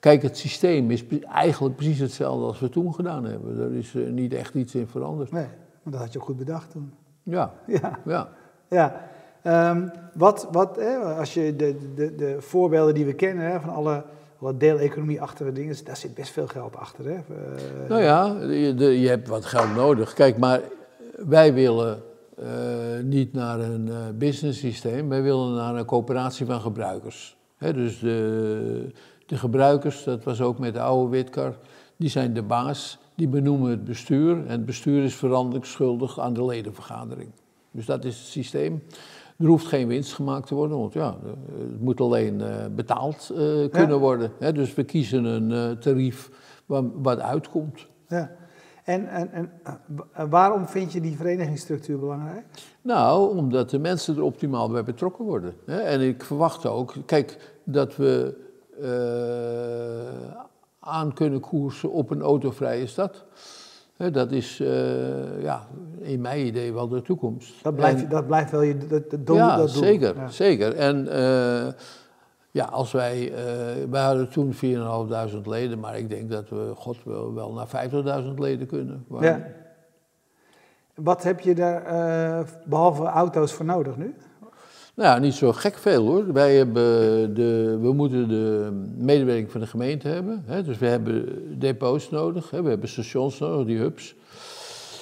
kijk, 0.00 0.22
het 0.22 0.36
systeem 0.36 0.90
is 0.90 1.04
eigenlijk 1.22 1.76
precies 1.76 1.98
hetzelfde 1.98 2.46
als 2.46 2.60
we 2.60 2.68
toen 2.68 2.94
gedaan 2.94 3.24
hebben. 3.24 3.58
Er 3.58 3.74
is 3.74 3.94
eh, 3.94 4.10
niet 4.10 4.34
echt 4.34 4.54
iets 4.54 4.74
in 4.74 4.86
veranderd. 4.86 5.30
Nee, 5.30 5.46
maar 5.82 5.92
dat 5.92 6.00
had 6.00 6.12
je 6.12 6.18
ook 6.18 6.24
goed 6.24 6.36
bedacht 6.36 6.70
toen. 6.70 6.92
Ja, 7.28 7.52
Ja, 7.66 7.98
ja. 8.04 8.28
ja. 8.68 9.06
Um, 9.70 9.90
wat, 10.14 10.48
wat 10.52 10.76
hè, 10.76 10.96
als 10.96 11.34
je 11.34 11.56
de, 11.56 11.76
de, 11.94 12.14
de 12.14 12.36
voorbeelden 12.38 12.94
die 12.94 13.04
we 13.04 13.12
kennen 13.12 13.50
hè, 13.50 13.60
van 13.60 13.70
alle, 13.70 14.04
alle 14.40 14.56
deeleconomie-achtige 14.56 15.52
dingen, 15.52 15.76
daar 15.84 15.96
zit 15.96 16.14
best 16.14 16.30
veel 16.32 16.46
geld 16.46 16.76
achter. 16.76 17.04
Hè? 17.04 17.12
Uh, 17.12 17.88
Nou 17.88 18.02
ja, 18.02 18.36
je, 18.42 18.74
de- 18.74 19.00
je 19.00 19.08
hebt 19.08 19.28
wat 19.28 19.44
geld 19.44 19.74
nodig. 19.74 20.12
Kijk, 20.12 20.38
maar 20.38 20.60
wij 21.16 21.54
willen 21.54 22.02
eh, 22.38 22.46
niet 23.02 23.32
naar 23.32 23.60
een 23.60 23.86
uh, 23.86 23.96
business 24.14 24.58
systeem, 24.58 25.08
wij 25.08 25.22
willen 25.22 25.54
naar 25.54 25.74
een 25.76 25.84
coöperatie 25.84 26.46
van 26.46 26.60
gebruikers. 26.60 27.36
Hè, 27.56 27.72
dus 27.72 27.98
de, 27.98 28.92
de 29.26 29.36
gebruikers, 29.36 30.04
dat 30.04 30.24
was 30.24 30.40
ook 30.40 30.58
met 30.58 30.74
de 30.74 30.80
oude 30.80 31.10
Witkar, 31.10 31.54
die 31.96 32.08
zijn 32.10 32.32
de 32.34 32.42
baas, 32.42 32.98
die 33.18 33.28
benoemen 33.28 33.70
het 33.70 33.84
bestuur 33.84 34.36
en 34.36 34.50
het 34.50 34.64
bestuur 34.64 35.04
is 35.04 35.14
veranderschuldig 35.14 36.20
aan 36.20 36.32
de 36.34 36.44
ledenvergadering. 36.44 37.30
Dus 37.70 37.86
dat 37.86 38.04
is 38.04 38.18
het 38.18 38.26
systeem. 38.26 38.82
Er 39.38 39.46
hoeft 39.46 39.66
geen 39.66 39.88
winst 39.88 40.12
gemaakt 40.12 40.46
te 40.46 40.54
worden, 40.54 40.78
want 40.78 40.92
ja, 40.92 41.16
het 41.58 41.80
moet 41.80 42.00
alleen 42.00 42.40
uh, 42.40 42.66
betaald 42.74 43.30
uh, 43.32 43.38
kunnen 43.70 43.88
Ja. 43.96 43.98
worden. 43.98 44.30
Hè? 44.38 44.52
Dus 44.52 44.74
we 44.74 44.84
kiezen 44.84 45.24
een 45.24 45.50
uh, 45.50 45.70
tarief 45.70 46.30
wat, 46.66 46.84
wat 46.94 47.20
uitkomt. 47.20 47.86
ja. 48.08 48.30
En, 48.84 49.08
en, 49.08 49.50
en 50.12 50.30
waarom 50.30 50.66
vind 50.66 50.92
je 50.92 51.00
die 51.00 51.16
verenigingsstructuur 51.16 51.98
belangrijk? 51.98 52.44
Nou, 52.82 53.36
omdat 53.36 53.70
de 53.70 53.78
mensen 53.78 54.16
er 54.16 54.22
optimaal 54.22 54.68
bij 54.68 54.82
betrokken 54.84 55.24
worden. 55.24 55.54
Hè? 55.66 55.76
En 55.78 56.00
ik 56.00 56.24
verwacht 56.24 56.66
ook, 56.66 56.94
kijk, 57.06 57.54
dat 57.64 57.96
we 57.96 58.36
uh, 58.80 60.40
aan 60.88 61.12
kunnen 61.12 61.40
koersen 61.40 61.90
op 61.92 62.10
een 62.10 62.22
autovrije 62.22 62.86
stad. 62.86 63.24
Dat 64.12 64.32
is 64.32 64.60
uh, 64.60 65.42
ja, 65.42 65.66
in 66.00 66.20
mijn 66.20 66.46
idee 66.46 66.72
wel 66.72 66.88
de 66.88 67.02
toekomst. 67.02 67.62
Dat 67.62 67.74
blijft, 67.76 68.02
En- 68.02 68.08
dat 68.08 68.26
blijft 68.26 68.50
wel 68.50 68.62
je 68.62 68.76
dat, 68.76 69.10
dat 69.10 69.26
doel. 69.26 69.36
ja, 69.36 69.56
dat 69.56 69.72
doel. 69.72 69.82
zeker, 69.82 70.16
Ja. 70.16 70.28
zeker. 70.28 70.74
En 70.74 71.08
eh, 71.08 71.72
ja, 72.50 72.64
als 72.64 72.92
wij, 72.92 73.32
eh, 73.32 73.44
wij 73.90 74.02
hadden 74.02 74.28
toen 74.30 74.52
4.500 74.54 75.46
leden, 75.46 75.78
maar 75.78 75.98
ik 75.98 76.08
denk 76.08 76.30
dat 76.30 76.48
we, 76.48 76.72
god, 76.76 76.96
wel, 77.04 77.34
wel 77.34 77.52
naar 77.52 77.68
50.000 78.24 78.38
leden 78.38 78.66
kunnen. 78.66 79.04
Ja. 79.20 79.46
Wat 80.94 81.22
heb 81.22 81.40
je 81.40 81.54
daar 81.54 81.82
uh, 82.40 82.46
behalve 82.64 83.04
auto's 83.04 83.52
voor 83.52 83.64
nodig 83.64 83.96
nu? 83.96 84.14
Nou 84.98 85.20
niet 85.20 85.34
zo 85.34 85.52
gek 85.52 85.78
veel 85.78 86.06
hoor. 86.06 86.32
Wij 86.32 86.56
hebben 86.56 87.34
de, 87.34 87.78
we 87.80 87.92
moeten 87.92 88.28
de 88.28 88.70
medewerking 88.96 89.50
van 89.50 89.60
de 89.60 89.66
gemeente 89.66 90.08
hebben. 90.08 90.42
Hè? 90.46 90.62
Dus 90.62 90.78
we 90.78 90.86
hebben 90.86 91.58
depots 91.58 92.10
nodig, 92.10 92.50
hè? 92.50 92.62
we 92.62 92.68
hebben 92.68 92.88
stations 92.88 93.38
nodig, 93.38 93.66
die 93.66 93.78
hubs. 93.78 94.14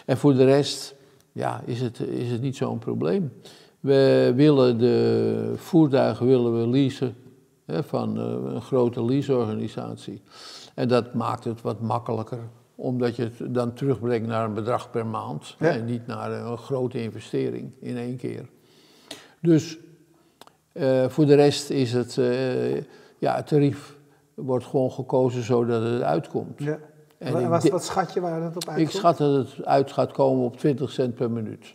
En 0.06 0.16
voor 0.16 0.34
de 0.34 0.44
rest 0.44 0.94
ja, 1.32 1.62
is, 1.64 1.80
het, 1.80 2.00
is 2.00 2.30
het 2.30 2.40
niet 2.40 2.56
zo'n 2.56 2.78
probleem. 2.78 3.32
We 3.80 4.32
willen 4.34 4.78
de 4.78 5.52
voertuigen 5.56 6.26
willen 6.26 6.60
we 6.60 6.68
leasen 6.68 7.16
hè, 7.64 7.82
van 7.82 8.18
uh, 8.18 8.54
een 8.54 8.62
grote 8.62 9.04
leaseorganisatie. 9.04 10.22
En 10.74 10.88
dat 10.88 11.14
maakt 11.14 11.44
het 11.44 11.62
wat 11.62 11.80
makkelijker, 11.80 12.48
omdat 12.74 13.16
je 13.16 13.22
het 13.22 13.54
dan 13.54 13.72
terugbrengt 13.72 14.28
naar 14.28 14.44
een 14.44 14.54
bedrag 14.54 14.90
per 14.90 15.06
maand. 15.06 15.54
Ja. 15.58 15.70
En 15.70 15.84
niet 15.84 16.06
naar 16.06 16.32
een 16.32 16.58
grote 16.58 17.02
investering 17.02 17.72
in 17.80 17.96
één 17.96 18.16
keer. 18.16 18.48
Dus 19.40 19.78
uh, 20.78 21.08
voor 21.08 21.26
de 21.26 21.34
rest 21.34 21.70
is 21.70 21.92
het, 21.92 22.16
uh, 22.16 22.76
ja, 23.18 23.34
het 23.36 23.46
tarief 23.46 23.96
wordt 24.34 24.64
gewoon 24.64 24.90
gekozen 24.90 25.42
zodat 25.42 25.82
het 25.82 26.02
uitkomt. 26.02 26.62
Ja. 26.62 26.78
En 27.18 27.48
was, 27.48 27.68
wat 27.68 27.84
schat 27.84 28.12
je 28.12 28.20
waar 28.20 28.40
dat 28.40 28.56
op 28.56 28.68
uitkomt? 28.68 28.88
Ik 28.88 28.90
schat 28.90 29.18
dat 29.18 29.34
het 29.34 29.64
uit 29.64 29.92
gaat 29.92 30.12
komen 30.12 30.44
op 30.44 30.56
20 30.56 30.90
cent 30.90 31.14
per 31.14 31.30
minuut. 31.30 31.74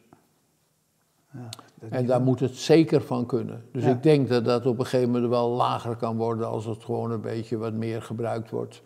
Ja, 1.32 1.50
en 1.90 2.06
daar 2.06 2.22
moet 2.22 2.40
het 2.40 2.56
zeker 2.56 3.02
van 3.02 3.26
kunnen. 3.26 3.64
Dus 3.72 3.84
ik 3.84 4.04
denk 4.04 4.30
dat 4.30 4.46
dat 4.46 4.66
op 4.66 4.80
een 4.80 4.86
gegeven 4.86 5.12
moment 5.12 5.30
wel 5.30 5.50
lager 5.50 5.96
kan 5.96 6.18
worden 6.18 6.48
als 6.48 6.66
het 6.66 6.84
gewoon 6.84 7.12
een 7.12 7.22
beetje 7.22 7.58
wat 7.58 7.74
meer 7.74 8.02
gebruikt 8.02 8.50
wordt. 8.50 8.82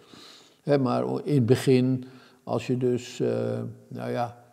maar 0.80 1.04
in 1.24 1.36
het 1.36 1.46
begin, 1.46 2.06
als 2.44 2.68
je 2.68 2.78
dus, 2.78 3.20
uh, 3.20 3.30
nou 3.88 4.12
ja, 4.12 4.45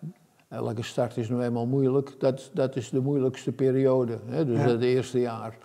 elke 0.52 0.82
start 0.82 1.16
is 1.16 1.28
nou 1.28 1.42
eenmaal 1.42 1.66
moeilijk, 1.66 2.14
dat, 2.18 2.50
dat 2.52 2.76
is 2.76 2.90
de 2.90 3.00
moeilijkste 3.00 3.52
periode, 3.52 4.18
hè, 4.26 4.44
dus 4.46 4.60
het 4.62 4.82
eerste 4.82 5.20
jaar. 5.20 5.56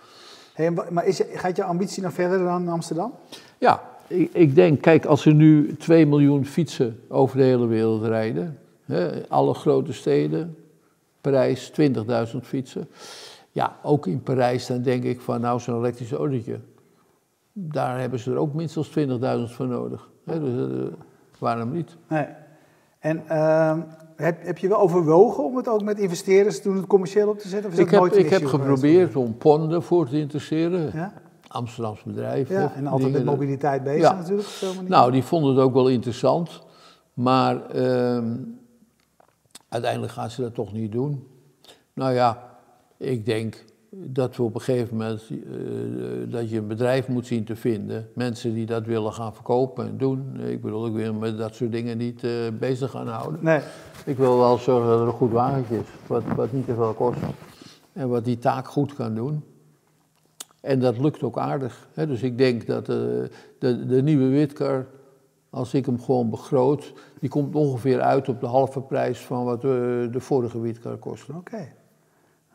Hey, 0.54 0.70
maar 0.70 1.06
is, 1.06 1.22
gaat 1.32 1.56
je 1.56 1.64
ambitie 1.64 2.02
nog 2.02 2.12
verder 2.12 2.38
dan 2.38 2.68
Amsterdam? 2.68 3.12
Ja, 3.58 3.82
ik, 4.06 4.32
ik, 4.32 4.54
denk, 4.54 4.82
kijk, 4.82 5.04
als 5.04 5.26
er 5.26 5.34
nu 5.34 5.76
2 5.76 6.06
miljoen 6.06 6.46
fietsen 6.46 7.00
over 7.08 7.36
de 7.36 7.42
hele 7.42 7.66
wereld 7.66 8.04
rijden, 8.04 8.58
hè, 8.84 9.28
alle 9.28 9.54
grote 9.54 9.92
steden, 9.92 10.56
Parijs 11.20 11.72
20.000 12.34 12.38
fietsen. 12.42 12.88
Ja, 13.52 13.76
ook 13.82 14.06
in 14.06 14.22
Parijs 14.22 14.66
dan 14.66 14.82
denk 14.82 15.04
ik 15.04 15.20
van 15.20 15.40
nou 15.40 15.60
zo'n 15.60 15.78
elektrisch 15.78 16.12
autootje, 16.12 16.58
daar 17.52 18.00
hebben 18.00 18.18
ze 18.18 18.30
er 18.30 18.36
ook 18.36 18.54
minstens 18.54 18.88
20.000 18.88 18.94
voor 19.44 19.66
nodig. 19.66 20.08
Hè, 20.24 20.40
dus, 20.40 20.70
uh, 20.70 20.86
waarom 21.38 21.72
niet? 21.72 21.96
Nee. 22.08 22.26
En 22.98 23.22
uh, 23.30 23.78
heb, 24.24 24.44
heb 24.44 24.58
je 24.58 24.68
wel 24.68 24.78
overwogen 24.78 25.44
om 25.44 25.56
het 25.56 25.68
ook 25.68 25.82
met 25.82 25.98
investeerders 25.98 26.56
te 26.56 26.62
doen, 26.62 26.76
het 26.76 26.86
commercieel 26.86 27.28
op 27.28 27.38
te 27.38 27.48
zetten? 27.48 27.70
Of 27.70 27.76
is 27.76 27.84
ik 27.84 27.90
heb, 27.90 28.04
ik 28.04 28.28
heb 28.28 28.44
geprobeerd 28.44 29.16
om 29.16 29.36
ponden 29.36 29.82
voor 29.82 30.08
te 30.08 30.18
interesseren. 30.18 30.90
Ja? 30.94 31.12
Amsterdams 31.48 32.02
bedrijf. 32.02 32.48
Ja, 32.48 32.72
en 32.74 32.86
altijd 32.86 33.12
met 33.12 33.24
mobiliteit 33.24 33.82
bezig 33.84 34.00
ja. 34.00 34.14
natuurlijk. 34.14 34.48
Nou, 34.86 35.12
die 35.12 35.22
vonden 35.22 35.50
het 35.50 35.64
ook 35.64 35.72
wel 35.72 35.88
interessant. 35.88 36.62
Maar 37.14 37.76
uh, 37.76 38.22
uiteindelijk 39.68 40.12
gaan 40.12 40.30
ze 40.30 40.40
dat 40.40 40.54
toch 40.54 40.72
niet 40.72 40.92
doen. 40.92 41.26
Nou 41.92 42.12
ja, 42.12 42.58
ik 42.96 43.26
denk 43.26 43.64
dat 44.06 44.36
we 44.36 44.42
op 44.42 44.54
een 44.54 44.60
gegeven 44.60 44.96
moment, 44.96 45.30
uh, 45.30 46.32
dat 46.32 46.50
je 46.50 46.58
een 46.58 46.66
bedrijf 46.66 47.08
moet 47.08 47.26
zien 47.26 47.44
te 47.44 47.56
vinden. 47.56 48.08
Mensen 48.14 48.54
die 48.54 48.66
dat 48.66 48.86
willen 48.86 49.12
gaan 49.12 49.34
verkopen 49.34 49.86
en 49.86 49.96
doen. 49.96 50.40
Ik 50.40 50.60
bedoel, 50.60 50.86
ik 50.86 50.92
wil 50.92 51.14
met 51.14 51.38
dat 51.38 51.54
soort 51.54 51.72
dingen 51.72 51.98
niet 51.98 52.24
uh, 52.24 52.32
bezig 52.58 52.90
gaan 52.90 53.08
houden. 53.08 53.40
Nee. 53.42 53.60
Ik 54.04 54.16
wil 54.16 54.38
wel 54.38 54.58
zorgen 54.58 54.88
dat 54.88 55.00
er 55.00 55.06
een 55.06 55.12
goed 55.12 55.32
wagentje 55.32 55.76
is, 55.76 55.86
wat, 56.06 56.22
wat 56.36 56.52
niet 56.52 56.66
te 56.66 56.74
veel 56.74 56.92
kost. 56.92 57.18
En 57.92 58.08
wat 58.08 58.24
die 58.24 58.38
taak 58.38 58.68
goed 58.68 58.94
kan 58.94 59.14
doen. 59.14 59.44
En 60.60 60.80
dat 60.80 60.98
lukt 60.98 61.22
ook 61.22 61.38
aardig. 61.38 61.88
Hè? 61.94 62.06
Dus 62.06 62.22
ik 62.22 62.38
denk 62.38 62.66
dat 62.66 62.88
uh, 62.88 62.96
de, 63.58 63.86
de 63.86 64.02
nieuwe 64.02 64.28
Witkar, 64.28 64.86
als 65.50 65.74
ik 65.74 65.86
hem 65.86 66.00
gewoon 66.00 66.30
begroot, 66.30 66.92
die 67.20 67.30
komt 67.30 67.54
ongeveer 67.54 68.00
uit 68.00 68.28
op 68.28 68.40
de 68.40 68.46
halve 68.46 68.80
prijs 68.80 69.18
van 69.18 69.44
wat 69.44 69.60
de 69.60 70.10
vorige 70.16 70.60
Witkar 70.60 70.96
kostte. 70.96 71.32
Oké. 71.32 71.76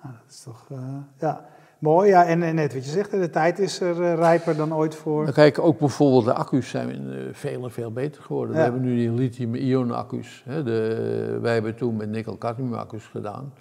Nou, 0.03 0.15
dat 0.21 0.31
is 0.31 0.43
toch, 0.43 0.67
uh, 0.71 0.77
ja, 1.19 1.45
mooi. 1.79 2.09
Ja, 2.09 2.25
en, 2.25 2.43
en, 2.43 2.55
net 2.55 2.73
wat 2.73 2.85
je 2.85 2.91
zegt, 2.91 3.11
de 3.11 3.29
tijd 3.29 3.59
is 3.59 3.79
er 3.79 4.01
uh, 4.01 4.13
rijper 4.13 4.55
dan 4.55 4.73
ooit 4.73 4.95
voor. 4.95 5.21
Nou, 5.21 5.33
kijk, 5.33 5.59
ook 5.59 5.79
bijvoorbeeld 5.79 6.25
de 6.25 6.33
accu's 6.33 6.69
zijn 6.69 7.01
uh, 7.01 7.27
veel 7.31 7.63
en 7.63 7.71
veel 7.71 7.91
beter 7.91 8.21
geworden. 8.21 8.55
Ja. 8.55 8.57
We 8.57 8.63
hebben 8.63 8.81
nu 8.81 8.95
die 8.95 9.11
lithium-ion 9.11 9.91
accu's. 9.91 10.43
Hè, 10.45 10.63
de, 10.63 11.37
wij 11.41 11.53
hebben 11.53 11.75
toen 11.75 11.95
met 11.95 12.09
nickel-cadmium 12.09 12.73
accu's 12.73 13.05
gedaan. 13.05 13.53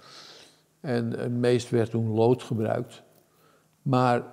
En 0.81 1.11
het 1.11 1.31
meest 1.31 1.69
werd 1.69 1.89
toen 1.89 2.07
lood 2.07 2.43
gebruikt. 2.43 3.03
Maar 3.81 4.23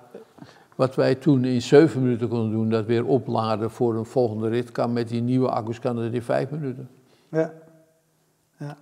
wat 0.77 0.95
wij 0.95 1.15
toen 1.15 1.45
in 1.45 1.63
zeven 1.63 2.03
minuten 2.03 2.29
konden 2.29 2.51
doen, 2.51 2.71
dat 2.71 2.87
weer 2.87 3.07
opladen 3.07 3.71
voor 3.71 3.95
een 3.95 4.05
volgende 4.05 4.49
rit, 4.49 4.73
kan 4.73 4.93
met 4.93 5.09
die 5.09 5.23
nieuwe 5.23 5.49
accu's 5.49 5.79
kan 5.79 5.97
dat 5.97 6.13
in 6.13 6.23
vijf 6.23 6.51
minuten. 6.51 6.89
Ja. 7.31 7.53
ja. 8.57 8.77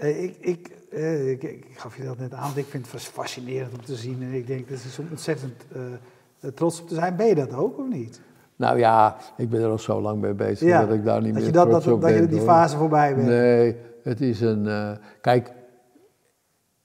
Ik, 0.00 0.36
ik, 0.40 0.70
eh, 0.90 1.30
ik, 1.30 1.42
ik, 1.42 1.66
gaf 1.74 1.96
je 1.96 2.04
dat 2.04 2.18
net 2.18 2.34
aan, 2.34 2.52
ik 2.54 2.66
vind 2.66 2.92
het 2.92 3.02
fascinerend 3.02 3.72
om 3.72 3.84
te 3.84 3.94
zien. 3.94 4.22
En 4.22 4.32
ik 4.32 4.46
denk, 4.46 4.68
dat 4.68 4.78
is 4.78 4.98
ontzettend 5.10 5.64
uh, 5.76 6.50
trots 6.50 6.80
op 6.80 6.88
te 6.88 6.94
zijn. 6.94 7.16
Ben 7.16 7.26
je 7.26 7.34
dat 7.34 7.54
ook 7.54 7.78
of 7.78 7.88
niet? 7.88 8.20
Nou 8.56 8.78
ja, 8.78 9.16
ik 9.36 9.50
ben 9.50 9.60
er 9.60 9.68
al 9.68 9.78
zo 9.78 10.00
lang 10.00 10.20
mee 10.20 10.34
bezig 10.34 10.68
ja, 10.68 10.86
dat 10.86 10.94
ik 10.94 11.04
daar 11.04 11.22
niet 11.22 11.32
dat 11.34 11.42
meer 11.42 11.44
je 11.44 11.52
dat, 11.52 11.70
dat, 11.70 11.86
op 11.86 12.00
dat 12.00 12.10
je 12.10 12.26
die 12.26 12.40
fase 12.40 12.76
voorbij 12.76 13.14
bent. 13.14 13.26
Nee, 13.26 13.76
het 14.02 14.20
is 14.20 14.40
een... 14.40 14.64
Uh, 14.64 14.90
kijk, 15.20 15.52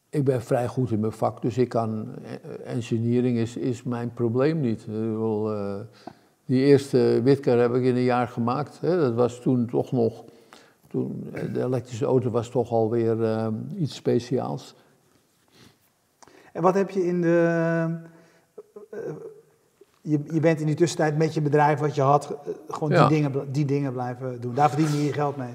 ik 0.10 0.23
ben 0.23 0.41
vrij 0.41 0.67
goed 0.67 0.91
in 0.91 0.99
mijn 0.99 1.12
vak, 1.12 1.41
dus 1.41 1.58
ik 1.58 1.69
kan... 1.69 2.08
Engineering 2.65 3.38
is, 3.38 3.58
is 3.58 3.84
mijn 3.84 4.13
probleem 4.13 4.60
niet. 4.60 4.86
Die 6.45 6.65
eerste 6.65 7.21
Witkar 7.23 7.58
heb 7.58 7.73
ik 7.73 7.84
in 7.84 7.95
een 7.95 8.04
jaar 8.04 8.28
gemaakt. 8.28 8.82
Hè. 8.82 8.97
Dat 8.99 9.13
was 9.13 9.39
toen 9.39 9.65
toch 9.65 9.91
nog 9.91 10.23
toen, 10.95 11.29
eh, 11.34 11.53
de 11.53 11.63
elektrische 11.63 12.05
auto 12.05 12.29
was 12.29 12.49
toch 12.49 12.71
alweer 12.71 13.17
uh, 13.17 13.47
iets 13.77 13.95
speciaals. 13.95 14.75
En 16.53 16.62
wat 16.62 16.73
heb 16.73 16.89
je 16.89 17.05
in 17.05 17.21
de. 17.21 17.88
Uh, 18.93 18.99
je, 20.01 20.19
je 20.31 20.39
bent 20.39 20.60
in 20.60 20.65
die 20.65 20.75
tussentijd 20.75 21.17
met 21.17 21.34
je 21.34 21.41
bedrijf 21.41 21.79
wat 21.79 21.95
je 21.95 22.01
had, 22.01 22.36
gewoon 22.69 22.89
ja. 22.89 23.08
die, 23.08 23.21
dingen, 23.21 23.51
die 23.51 23.65
dingen 23.65 23.93
blijven 23.93 24.41
doen. 24.41 24.53
Daar 24.53 24.69
verdien 24.69 24.97
je 24.97 25.03
je 25.05 25.13
geld 25.13 25.38
mee. 25.38 25.53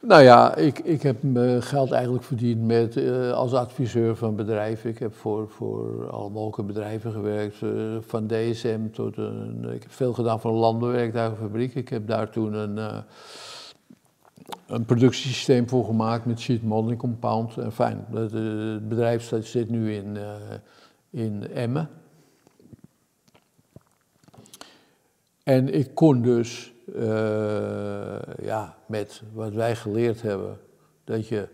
Nou 0.00 0.22
ja, 0.22 0.56
ik, 0.56 0.78
ik 0.78 1.02
heb 1.02 1.22
mijn 1.22 1.62
geld 1.62 1.92
eigenlijk 1.92 2.24
verdiend 2.24 2.66
met, 2.66 2.96
uh, 2.96 3.32
als 3.32 3.52
adviseur 3.52 4.16
van 4.16 4.36
bedrijven. 4.36 4.90
Ik 4.90 4.98
heb 4.98 5.14
voor, 5.14 5.48
voor 5.48 6.10
alle 6.10 6.30
mogelijke 6.30 6.62
bedrijven 6.62 7.12
gewerkt, 7.12 7.60
uh, 7.60 7.96
van 8.00 8.26
DSM 8.26 8.90
tot 8.92 9.16
een. 9.16 9.64
Ik 9.74 9.82
heb 9.82 9.92
veel 9.92 10.12
gedaan 10.12 10.40
voor 10.40 10.50
een 10.50 10.56
landbouwwerktuigenfabriek. 10.56 11.74
Ik 11.74 11.88
heb 11.88 12.06
daar 12.06 12.30
toen 12.30 12.52
een. 12.52 12.76
Uh, 12.76 12.96
een 14.66 14.84
productiesysteem 14.84 15.68
voor 15.68 15.84
gemaakt 15.84 16.24
met 16.24 16.40
sheet 16.40 16.62
modeling 16.62 17.00
compound. 17.00 17.56
En 17.56 17.72
fijn, 17.72 18.04
het, 18.10 18.32
het 18.32 18.88
bedrijf 18.88 19.32
zit 19.40 19.68
nu 19.68 19.94
in, 19.94 20.14
uh, 20.14 20.34
in 21.10 21.48
Emmen. 21.48 21.90
En 25.42 25.74
ik 25.74 25.94
kon 25.94 26.22
dus, 26.22 26.72
uh, 26.86 28.18
ja, 28.42 28.76
met 28.86 29.22
wat 29.32 29.52
wij 29.52 29.76
geleerd 29.76 30.22
hebben, 30.22 30.58
dat 31.04 31.28
je 31.28 31.48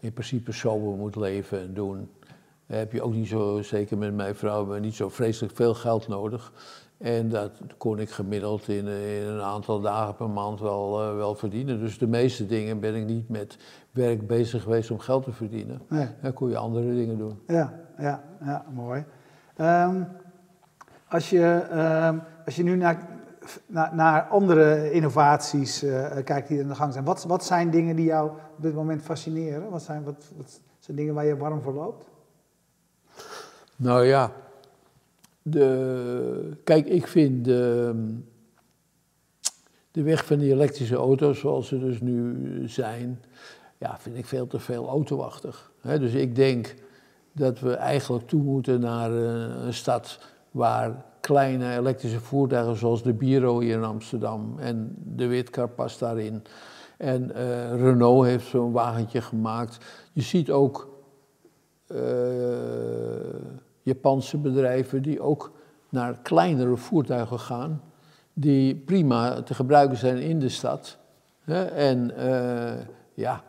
in 0.00 0.12
principe 0.12 0.52
sober 0.52 0.96
moet 0.96 1.16
leven 1.16 1.60
en 1.60 1.74
doen. 1.74 2.10
heb 2.66 2.92
je 2.92 3.02
ook 3.02 3.14
niet 3.14 3.28
zo, 3.28 3.62
zeker 3.62 3.98
met 3.98 4.14
mijn 4.14 4.34
vrouw, 4.34 4.78
niet 4.78 4.94
zo 4.94 5.08
vreselijk 5.08 5.56
veel 5.56 5.74
geld 5.74 6.08
nodig. 6.08 6.52
En 6.98 7.28
dat 7.28 7.50
kon 7.76 7.98
ik 7.98 8.10
gemiddeld 8.10 8.68
in, 8.68 8.86
in 8.86 9.26
een 9.26 9.42
aantal 9.42 9.80
dagen 9.80 10.14
per 10.14 10.30
maand 10.30 10.60
wel, 10.60 11.02
uh, 11.02 11.16
wel 11.16 11.34
verdienen. 11.34 11.78
Dus 11.78 11.98
de 11.98 12.06
meeste 12.06 12.46
dingen 12.46 12.80
ben 12.80 12.94
ik 12.94 13.06
niet 13.06 13.28
met 13.28 13.58
werk 13.90 14.26
bezig 14.26 14.62
geweest 14.62 14.90
om 14.90 14.98
geld 14.98 15.24
te 15.24 15.32
verdienen. 15.32 15.82
Nee. 15.88 16.08
Dan 16.22 16.32
kon 16.32 16.48
je 16.48 16.56
andere 16.56 16.94
dingen 16.94 17.18
doen. 17.18 17.40
Ja, 17.46 17.74
ja, 17.98 18.22
ja 18.44 18.64
mooi. 18.74 19.04
Um, 19.60 20.06
als, 21.08 21.30
je, 21.30 21.66
um, 22.08 22.22
als 22.44 22.56
je 22.56 22.62
nu 22.62 22.76
naar, 22.76 23.08
naar, 23.66 23.94
naar 23.94 24.22
andere 24.22 24.92
innovaties 24.92 25.82
uh, 25.82 26.06
kijkt 26.24 26.48
die 26.48 26.56
er 26.56 26.62
in 26.62 26.68
de 26.68 26.74
gang 26.74 26.92
zijn, 26.92 27.04
wat, 27.04 27.24
wat 27.24 27.44
zijn 27.44 27.70
dingen 27.70 27.96
die 27.96 28.04
jou 28.04 28.30
op 28.30 28.62
dit 28.62 28.74
moment 28.74 29.02
fascineren? 29.02 29.70
Wat 29.70 29.82
zijn, 29.82 30.04
wat, 30.04 30.32
wat 30.36 30.60
zijn 30.78 30.96
dingen 30.96 31.14
waar 31.14 31.26
je 31.26 31.36
warm 31.36 31.62
voor 31.62 31.74
loopt? 31.74 32.08
Nou 33.76 34.04
ja, 34.04 34.30
de, 35.48 36.56
kijk, 36.64 36.86
ik 36.86 37.06
vind 37.06 37.44
de, 37.44 37.94
de 39.90 40.02
weg 40.02 40.24
van 40.24 40.38
die 40.38 40.52
elektrische 40.52 40.96
auto's 40.96 41.38
zoals 41.38 41.68
ze 41.68 41.78
dus 41.78 42.00
nu 42.00 42.68
zijn, 42.68 43.22
ja, 43.78 43.98
vind 43.98 44.16
ik 44.16 44.26
veel 44.26 44.46
te 44.46 44.58
veel 44.58 44.88
autowachtig. 44.88 45.72
dus 45.82 46.12
ik 46.12 46.34
denk 46.34 46.74
dat 47.32 47.60
we 47.60 47.72
eigenlijk 47.72 48.28
toe 48.28 48.42
moeten 48.42 48.80
naar 48.80 49.10
een, 49.10 49.66
een 49.66 49.74
stad 49.74 50.18
waar 50.50 51.04
kleine 51.20 51.76
elektrische 51.76 52.20
voertuigen 52.20 52.76
zoals 52.76 53.02
de 53.02 53.12
Biro 53.12 53.60
hier 53.60 53.76
in 53.76 53.84
Amsterdam 53.84 54.58
en 54.58 54.94
de 55.04 55.26
Witkar 55.26 55.68
past 55.68 55.98
daarin. 55.98 56.42
En 56.96 57.32
Renault 57.76 58.24
heeft 58.24 58.46
zo'n 58.46 58.72
wagentje 58.72 59.20
gemaakt. 59.20 59.78
Je 60.12 60.22
ziet 60.22 60.50
ook 60.50 60.88
Japanse 63.86 64.38
bedrijven 64.38 65.02
die 65.02 65.20
ook 65.20 65.52
naar 65.88 66.18
kleinere 66.22 66.76
voertuigen 66.76 67.38
gaan, 67.38 67.82
die 68.32 68.74
prima 68.74 69.42
te 69.42 69.54
gebruiken 69.54 69.96
zijn 69.96 70.18
in 70.18 70.38
de 70.38 70.48
stad. 70.48 70.98
En 71.74 72.12
ja, 73.14 73.42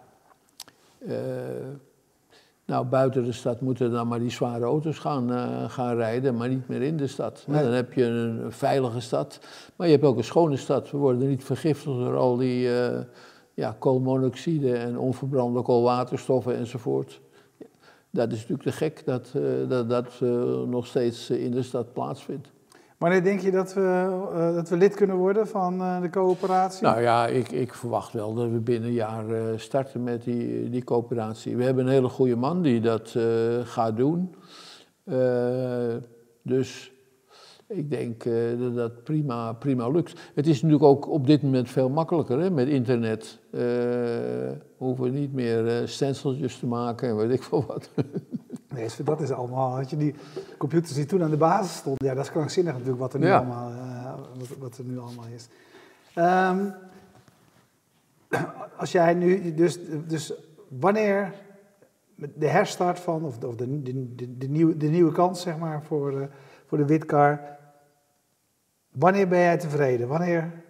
nou, 2.65 2.85
buiten 2.85 3.23
de 3.23 3.31
stad 3.31 3.61
moeten 3.61 3.91
dan 3.91 4.07
maar 4.07 4.19
die 4.19 4.29
zware 4.29 4.65
auto's 4.65 4.99
gaan, 4.99 5.31
uh, 5.31 5.69
gaan 5.69 5.95
rijden, 5.95 6.35
maar 6.35 6.49
niet 6.49 6.67
meer 6.67 6.81
in 6.81 6.97
de 6.97 7.07
stad. 7.07 7.43
Dan 7.47 7.71
heb 7.71 7.93
je 7.93 8.03
een 8.03 8.51
veilige 8.51 8.99
stad, 8.99 9.39
maar 9.75 9.87
je 9.87 9.93
hebt 9.93 10.05
ook 10.05 10.17
een 10.17 10.23
schone 10.23 10.57
stad. 10.57 10.91
We 10.91 10.97
worden 10.97 11.27
niet 11.27 11.43
vergiftigd 11.43 11.97
door 11.97 12.17
al 12.17 12.37
die 12.37 12.69
ja, 13.53 13.75
koolmonoxide 13.79 14.77
en 14.77 14.97
onverbrande 14.97 15.61
koolwaterstoffen 15.61 16.55
enzovoort. 16.55 17.21
Dat 18.17 18.31
is 18.31 18.47
natuurlijk 18.47 18.69
te 18.69 18.71
gek 18.71 19.05
dat 19.05 19.33
uh, 19.35 19.69
dat, 19.69 19.89
dat 19.89 20.19
nog 20.67 20.85
steeds 20.85 21.29
in 21.29 21.51
de 21.51 21.63
stad 21.63 21.93
plaatsvindt. 21.93 22.51
Wanneer 22.97 23.23
denk 23.23 23.39
je 23.39 23.51
dat 23.51 23.73
we, 23.73 23.81
uh, 24.33 24.55
dat 24.55 24.69
we 24.69 24.77
lid 24.77 24.95
kunnen 24.95 25.15
worden 25.15 25.47
van 25.47 25.81
uh, 25.81 26.01
de 26.01 26.09
coöperatie? 26.09 26.83
Nou 26.83 27.01
ja, 27.01 27.27
ik, 27.27 27.51
ik, 27.51 27.73
verwacht 27.73 28.13
wel 28.13 28.33
dat 28.33 28.49
we 28.49 28.59
binnen 28.59 28.89
een 28.89 28.95
jaar 28.95 29.29
uh, 29.29 29.41
starten 29.55 30.03
met 30.03 30.23
die, 30.23 30.69
die 30.69 30.83
coöperatie. 30.83 31.55
We 31.57 31.63
hebben 31.63 31.85
een 31.85 31.91
hele 31.91 32.09
goede 32.09 32.35
man 32.35 32.61
die 32.61 32.81
dat 32.81 33.15
gaat 33.63 33.97
doen. 33.97 34.35
dus 36.41 36.91
ik 37.67 37.89
denk 37.89 38.23
dat 38.59 38.75
dat 38.75 39.03
prima, 39.03 39.53
prima 39.53 39.89
lukt. 39.89 40.19
Het 40.35 40.47
is 40.47 40.61
natuurlijk 40.61 40.89
ook 40.89 41.09
op 41.09 41.27
dit 41.27 41.41
moment 41.41 41.69
veel 41.69 41.89
makkelijker 41.89 42.39
hè, 42.39 42.51
met 42.51 42.67
internet. 42.67 43.39
we 43.49 44.57
hoeven 44.77 45.13
niet 45.13 45.33
meer 45.33 45.87
stenciltjes 45.87 46.59
te 46.59 46.67
maken 46.67 47.09
en 47.09 47.17
weet 47.17 47.31
ik 47.31 47.43
veel 47.43 47.65
wat. 47.65 47.89
Nee, 48.77 48.89
dat 49.03 49.21
is 49.21 49.31
allemaal. 49.31 49.75
Had 49.75 49.89
je 49.89 49.97
die 49.97 50.15
computers 50.57 50.93
die 50.93 51.05
toen 51.05 51.23
aan 51.23 51.29
de 51.29 51.37
basis 51.37 51.77
stonden, 51.77 52.07
ja, 52.07 52.13
dat 52.13 52.23
is 52.23 52.31
krankzinnig 52.31 52.73
natuurlijk 52.73 52.99
wat 52.99 53.13
er 53.13 53.19
nu, 53.19 53.31
allemaal, 53.31 53.71
uh, 53.71 54.13
wat, 54.37 54.57
wat, 54.57 54.77
er 54.77 54.83
nu 54.83 54.99
allemaal 54.99 55.25
is. 55.35 55.47
Um, 56.15 56.73
als 58.81 58.91
jij 58.91 59.13
nu, 59.13 59.53
dus, 59.53 59.79
dus 60.07 60.33
wanneer 60.67 61.33
de 62.15 62.47
herstart 62.47 62.99
van, 62.99 63.23
of, 63.23 63.37
de, 63.37 63.55
de, 63.81 64.15
de, 64.15 64.37
de, 64.37 64.47
nieuwe, 64.47 64.77
de 64.77 64.87
nieuwe 64.87 65.11
kans 65.11 65.41
zeg 65.41 65.57
maar 65.57 65.83
voor, 65.83 66.11
uh, 66.11 66.25
voor 66.65 66.77
de 66.77 66.85
Witcar, 66.85 67.56
wanneer 68.99 69.27
ben 69.27 69.39
jij 69.39 69.57
tevreden? 69.57 70.07
Wanneer 70.07 70.63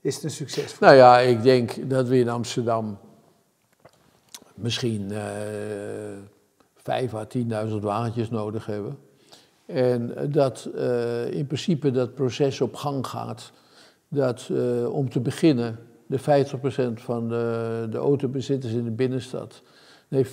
is 0.00 0.14
het 0.14 0.24
een 0.24 0.30
succes? 0.30 0.78
Nou 0.78 0.94
ja, 0.94 1.18
ik 1.18 1.42
denk 1.42 1.90
dat 1.90 2.08
we 2.08 2.18
in 2.18 2.28
Amsterdam 2.28 2.98
misschien. 4.54 5.12
Uh, 5.12 5.20
vijf 6.82 7.14
à 7.14 7.26
10.000 7.66 7.74
wagentjes 7.80 8.30
nodig 8.30 8.66
hebben. 8.66 8.98
En 9.66 10.14
dat 10.30 10.68
uh, 10.74 11.30
in 11.30 11.46
principe 11.46 11.90
dat 11.90 12.14
proces 12.14 12.60
op 12.60 12.74
gang 12.74 13.06
gaat. 13.06 13.52
Dat 14.08 14.48
uh, 14.50 14.94
om 14.94 15.10
te 15.10 15.20
beginnen 15.20 15.78
de 16.06 16.20
50% 16.20 16.22
van 16.94 17.28
de, 17.28 17.86
de 17.90 17.98
autobezitters 17.98 18.72
in 18.72 18.84
de 18.84 18.90
binnenstad, 18.90 19.62
nee 20.08 20.26
40% 20.26 20.30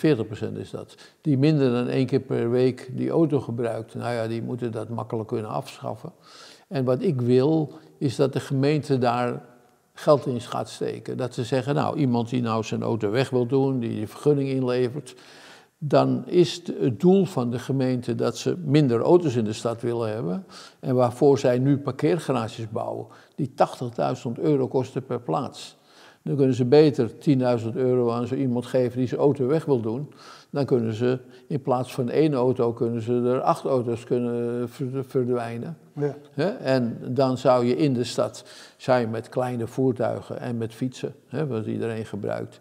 is 0.53 0.69
dat, 0.69 0.95
die 1.21 1.37
minder 1.37 1.71
dan 1.71 1.87
één 1.87 2.05
keer 2.05 2.19
per 2.19 2.49
week 2.49 2.89
die 2.91 3.09
auto 3.09 3.39
gebruikt, 3.39 3.95
nou 3.95 4.13
ja, 4.13 4.27
die 4.27 4.41
moeten 4.41 4.71
dat 4.71 4.89
makkelijk 4.89 5.27
kunnen 5.27 5.51
afschaffen. 5.51 6.11
En 6.69 6.83
wat 6.83 7.01
ik 7.01 7.21
wil, 7.21 7.71
is 7.97 8.15
dat 8.15 8.33
de 8.33 8.39
gemeente 8.39 8.97
daar 8.97 9.41
geld 9.93 10.25
in 10.25 10.41
gaat 10.41 10.69
steken. 10.69 11.17
Dat 11.17 11.33
ze 11.33 11.43
zeggen, 11.43 11.75
nou, 11.75 11.97
iemand 11.97 12.29
die 12.29 12.41
nou 12.41 12.63
zijn 12.63 12.83
auto 12.83 13.09
weg 13.09 13.29
wil 13.29 13.45
doen, 13.45 13.79
die 13.79 13.99
de 13.99 14.07
vergunning 14.07 14.49
inlevert, 14.49 15.15
dan 15.77 16.23
is 16.27 16.61
het 16.79 16.99
doel 16.99 17.25
van 17.25 17.51
de 17.51 17.59
gemeente 17.59 18.15
dat 18.15 18.37
ze 18.37 18.57
minder 18.65 19.01
auto's 19.01 19.35
in 19.35 19.43
de 19.43 19.53
stad 19.53 19.81
willen 19.81 20.13
hebben. 20.13 20.45
En 20.79 20.95
waarvoor 20.95 21.39
zij 21.39 21.59
nu 21.59 21.77
parkeergarages 21.77 22.69
bouwen, 22.69 23.07
die 23.35 23.51
80.000 24.35 24.41
euro 24.41 24.67
kosten 24.67 25.05
per 25.05 25.19
plaats. 25.19 25.77
Dan 26.21 26.35
kunnen 26.35 26.55
ze 26.55 26.65
beter 26.65 27.11
10.000 27.61 27.73
euro 27.73 28.11
aan 28.11 28.27
zo 28.27 28.35
iemand 28.35 28.65
geven 28.65 28.97
die 28.97 29.07
zijn 29.07 29.19
auto 29.19 29.47
weg 29.47 29.65
wil 29.65 29.81
doen. 29.81 30.13
Dan 30.49 30.65
kunnen 30.65 30.93
ze 30.93 31.19
in 31.47 31.61
plaats 31.61 31.93
van 31.93 32.09
één 32.09 32.33
auto, 32.33 32.73
kunnen 32.73 33.01
ze 33.01 33.13
er 33.13 33.41
acht 33.41 33.63
auto's 33.63 34.03
kunnen 34.03 34.69
verdwijnen. 35.07 35.77
En 36.61 36.97
dan 37.07 37.37
zou 37.37 37.65
je 37.65 37.75
in 37.75 37.93
de 37.93 38.03
stad, 38.03 38.43
zou 38.77 38.99
je 38.99 39.07
met 39.07 39.29
kleine 39.29 39.67
voertuigen 39.67 40.39
en 40.39 40.57
met 40.57 40.73
fietsen, 40.73 41.15
wat 41.47 41.65
iedereen 41.65 42.05
gebruikt, 42.05 42.59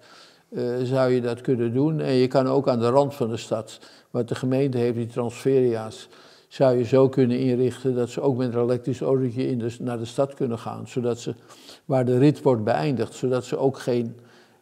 uh, 0.48 0.76
zou 0.82 1.10
je 1.10 1.20
dat 1.20 1.40
kunnen 1.40 1.72
doen. 1.72 2.00
En 2.00 2.12
je 2.12 2.26
kan 2.26 2.46
ook 2.46 2.68
aan 2.68 2.78
de 2.78 2.88
rand 2.88 3.14
van 3.14 3.28
de 3.28 3.36
stad, 3.36 3.80
wat 4.10 4.28
de 4.28 4.34
gemeente 4.34 4.78
heeft, 4.78 4.96
die 4.96 5.06
transferia's, 5.06 6.08
zou 6.48 6.76
je 6.76 6.84
zo 6.84 7.08
kunnen 7.08 7.38
inrichten 7.38 7.94
dat 7.94 8.08
ze 8.08 8.20
ook 8.20 8.36
met 8.36 8.54
een 8.54 8.60
elektrisch 8.60 9.00
autootje 9.00 9.48
in 9.48 9.70
naar 9.80 9.98
de 9.98 10.04
stad 10.04 10.34
kunnen 10.34 10.58
gaan. 10.58 10.88
Zodat 10.88 11.18
ze, 11.18 11.34
waar 11.84 12.04
de 12.04 12.18
rit 12.18 12.42
wordt 12.42 12.64
beëindigd, 12.64 13.14
zodat 13.14 13.44
ze 13.44 13.56
ook 13.56 13.78
geen 13.78 14.16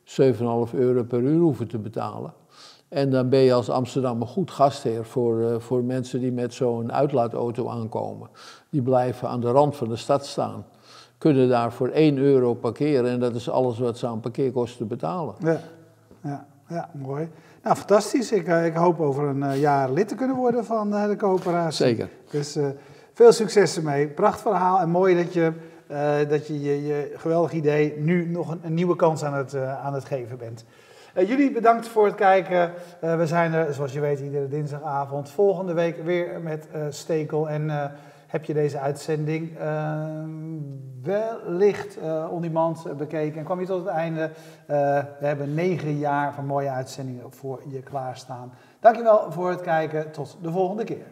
7,5 0.04 0.74
euro 0.74 1.02
per 1.02 1.20
uur 1.20 1.40
hoeven 1.40 1.68
te 1.68 1.78
betalen. 1.78 2.34
En 2.88 3.10
dan 3.10 3.28
ben 3.28 3.38
je 3.38 3.52
als 3.52 3.70
Amsterdam 3.70 4.20
een 4.20 4.26
goed 4.26 4.50
gastheer 4.50 5.04
voor, 5.04 5.40
uh, 5.40 5.58
voor 5.58 5.84
mensen 5.84 6.20
die 6.20 6.32
met 6.32 6.54
zo'n 6.54 6.92
uitlaatauto 6.92 7.68
aankomen. 7.68 8.28
Die 8.76 8.84
blijven 8.84 9.28
aan 9.28 9.40
de 9.40 9.50
rand 9.50 9.76
van 9.76 9.88
de 9.88 9.96
stad 9.96 10.26
staan 10.26 10.64
kunnen 11.18 11.48
daar 11.48 11.72
voor 11.72 11.88
1 11.88 12.18
euro 12.18 12.54
parkeren 12.54 13.10
en 13.10 13.20
dat 13.20 13.34
is 13.34 13.50
alles 13.50 13.78
wat 13.78 13.98
ze 13.98 14.06
aan 14.06 14.20
parkeerkosten 14.20 14.86
betalen. 14.86 15.34
Ja, 15.38 15.60
ja, 16.22 16.46
ja 16.68 16.88
mooi. 16.92 17.28
Nou, 17.62 17.76
fantastisch. 17.76 18.32
Ik, 18.32 18.46
eh, 18.46 18.66
ik 18.66 18.74
hoop 18.74 19.00
over 19.00 19.24
een 19.24 19.42
uh, 19.42 19.60
jaar 19.60 19.90
lid 19.90 20.08
te 20.08 20.14
kunnen 20.14 20.36
worden 20.36 20.64
van 20.64 20.94
uh, 20.94 21.08
de 21.08 21.16
coöperatie. 21.16 21.86
Zeker. 21.86 22.08
Dus 22.30 22.56
uh, 22.56 22.66
veel 23.12 23.32
succes 23.32 23.76
ermee. 23.76 24.08
Pracht 24.08 24.40
verhaal 24.40 24.80
en 24.80 24.88
mooi 24.88 25.16
dat 25.16 25.32
je 25.32 25.52
dat 26.28 26.46
je, 26.46 26.62
je, 26.62 26.86
je, 26.86 27.12
geweldig 27.16 27.52
idee 27.52 27.94
nu 27.98 28.26
nog 28.28 28.50
een, 28.50 28.60
een 28.62 28.74
nieuwe 28.74 28.96
kans 28.96 29.24
aan 29.24 29.34
het, 29.34 29.56
aan 29.56 29.94
het 29.94 30.04
geven 30.04 30.38
bent. 30.38 30.64
jullie 31.14 31.50
bedankt 31.50 31.88
voor 31.88 32.06
het 32.06 32.14
kijken. 32.14 32.72
we 33.00 33.26
zijn 33.26 33.52
er, 33.52 33.74
zoals 33.74 33.92
je 33.92 34.00
weet, 34.00 34.20
iedere 34.20 34.48
dinsdagavond. 34.48 35.30
Volgende 35.30 35.72
week 35.72 36.04
weer 36.04 36.40
met 36.40 36.68
Stekel 36.90 37.48
en 37.48 37.70
heb 38.26 38.44
je 38.44 38.54
deze 38.54 38.78
uitzending 38.78 39.58
uh, 39.58 40.24
wellicht 41.02 41.98
uh, 41.98 42.26
on 42.30 42.42
demand 42.42 42.96
bekeken 42.96 43.38
en 43.38 43.44
kwam 43.44 43.60
je 43.60 43.66
tot 43.66 43.84
het 43.84 43.94
einde. 43.94 44.30
Uh, 44.30 44.76
we 45.18 45.26
hebben 45.26 45.54
negen 45.54 45.98
jaar 45.98 46.34
van 46.34 46.46
mooie 46.46 46.70
uitzendingen 46.70 47.32
voor 47.32 47.62
je 47.68 47.82
klaarstaan. 47.82 48.52
Dankjewel 48.80 49.32
voor 49.32 49.50
het 49.50 49.60
kijken. 49.60 50.10
Tot 50.10 50.38
de 50.42 50.50
volgende 50.50 50.84
keer. 50.84 51.06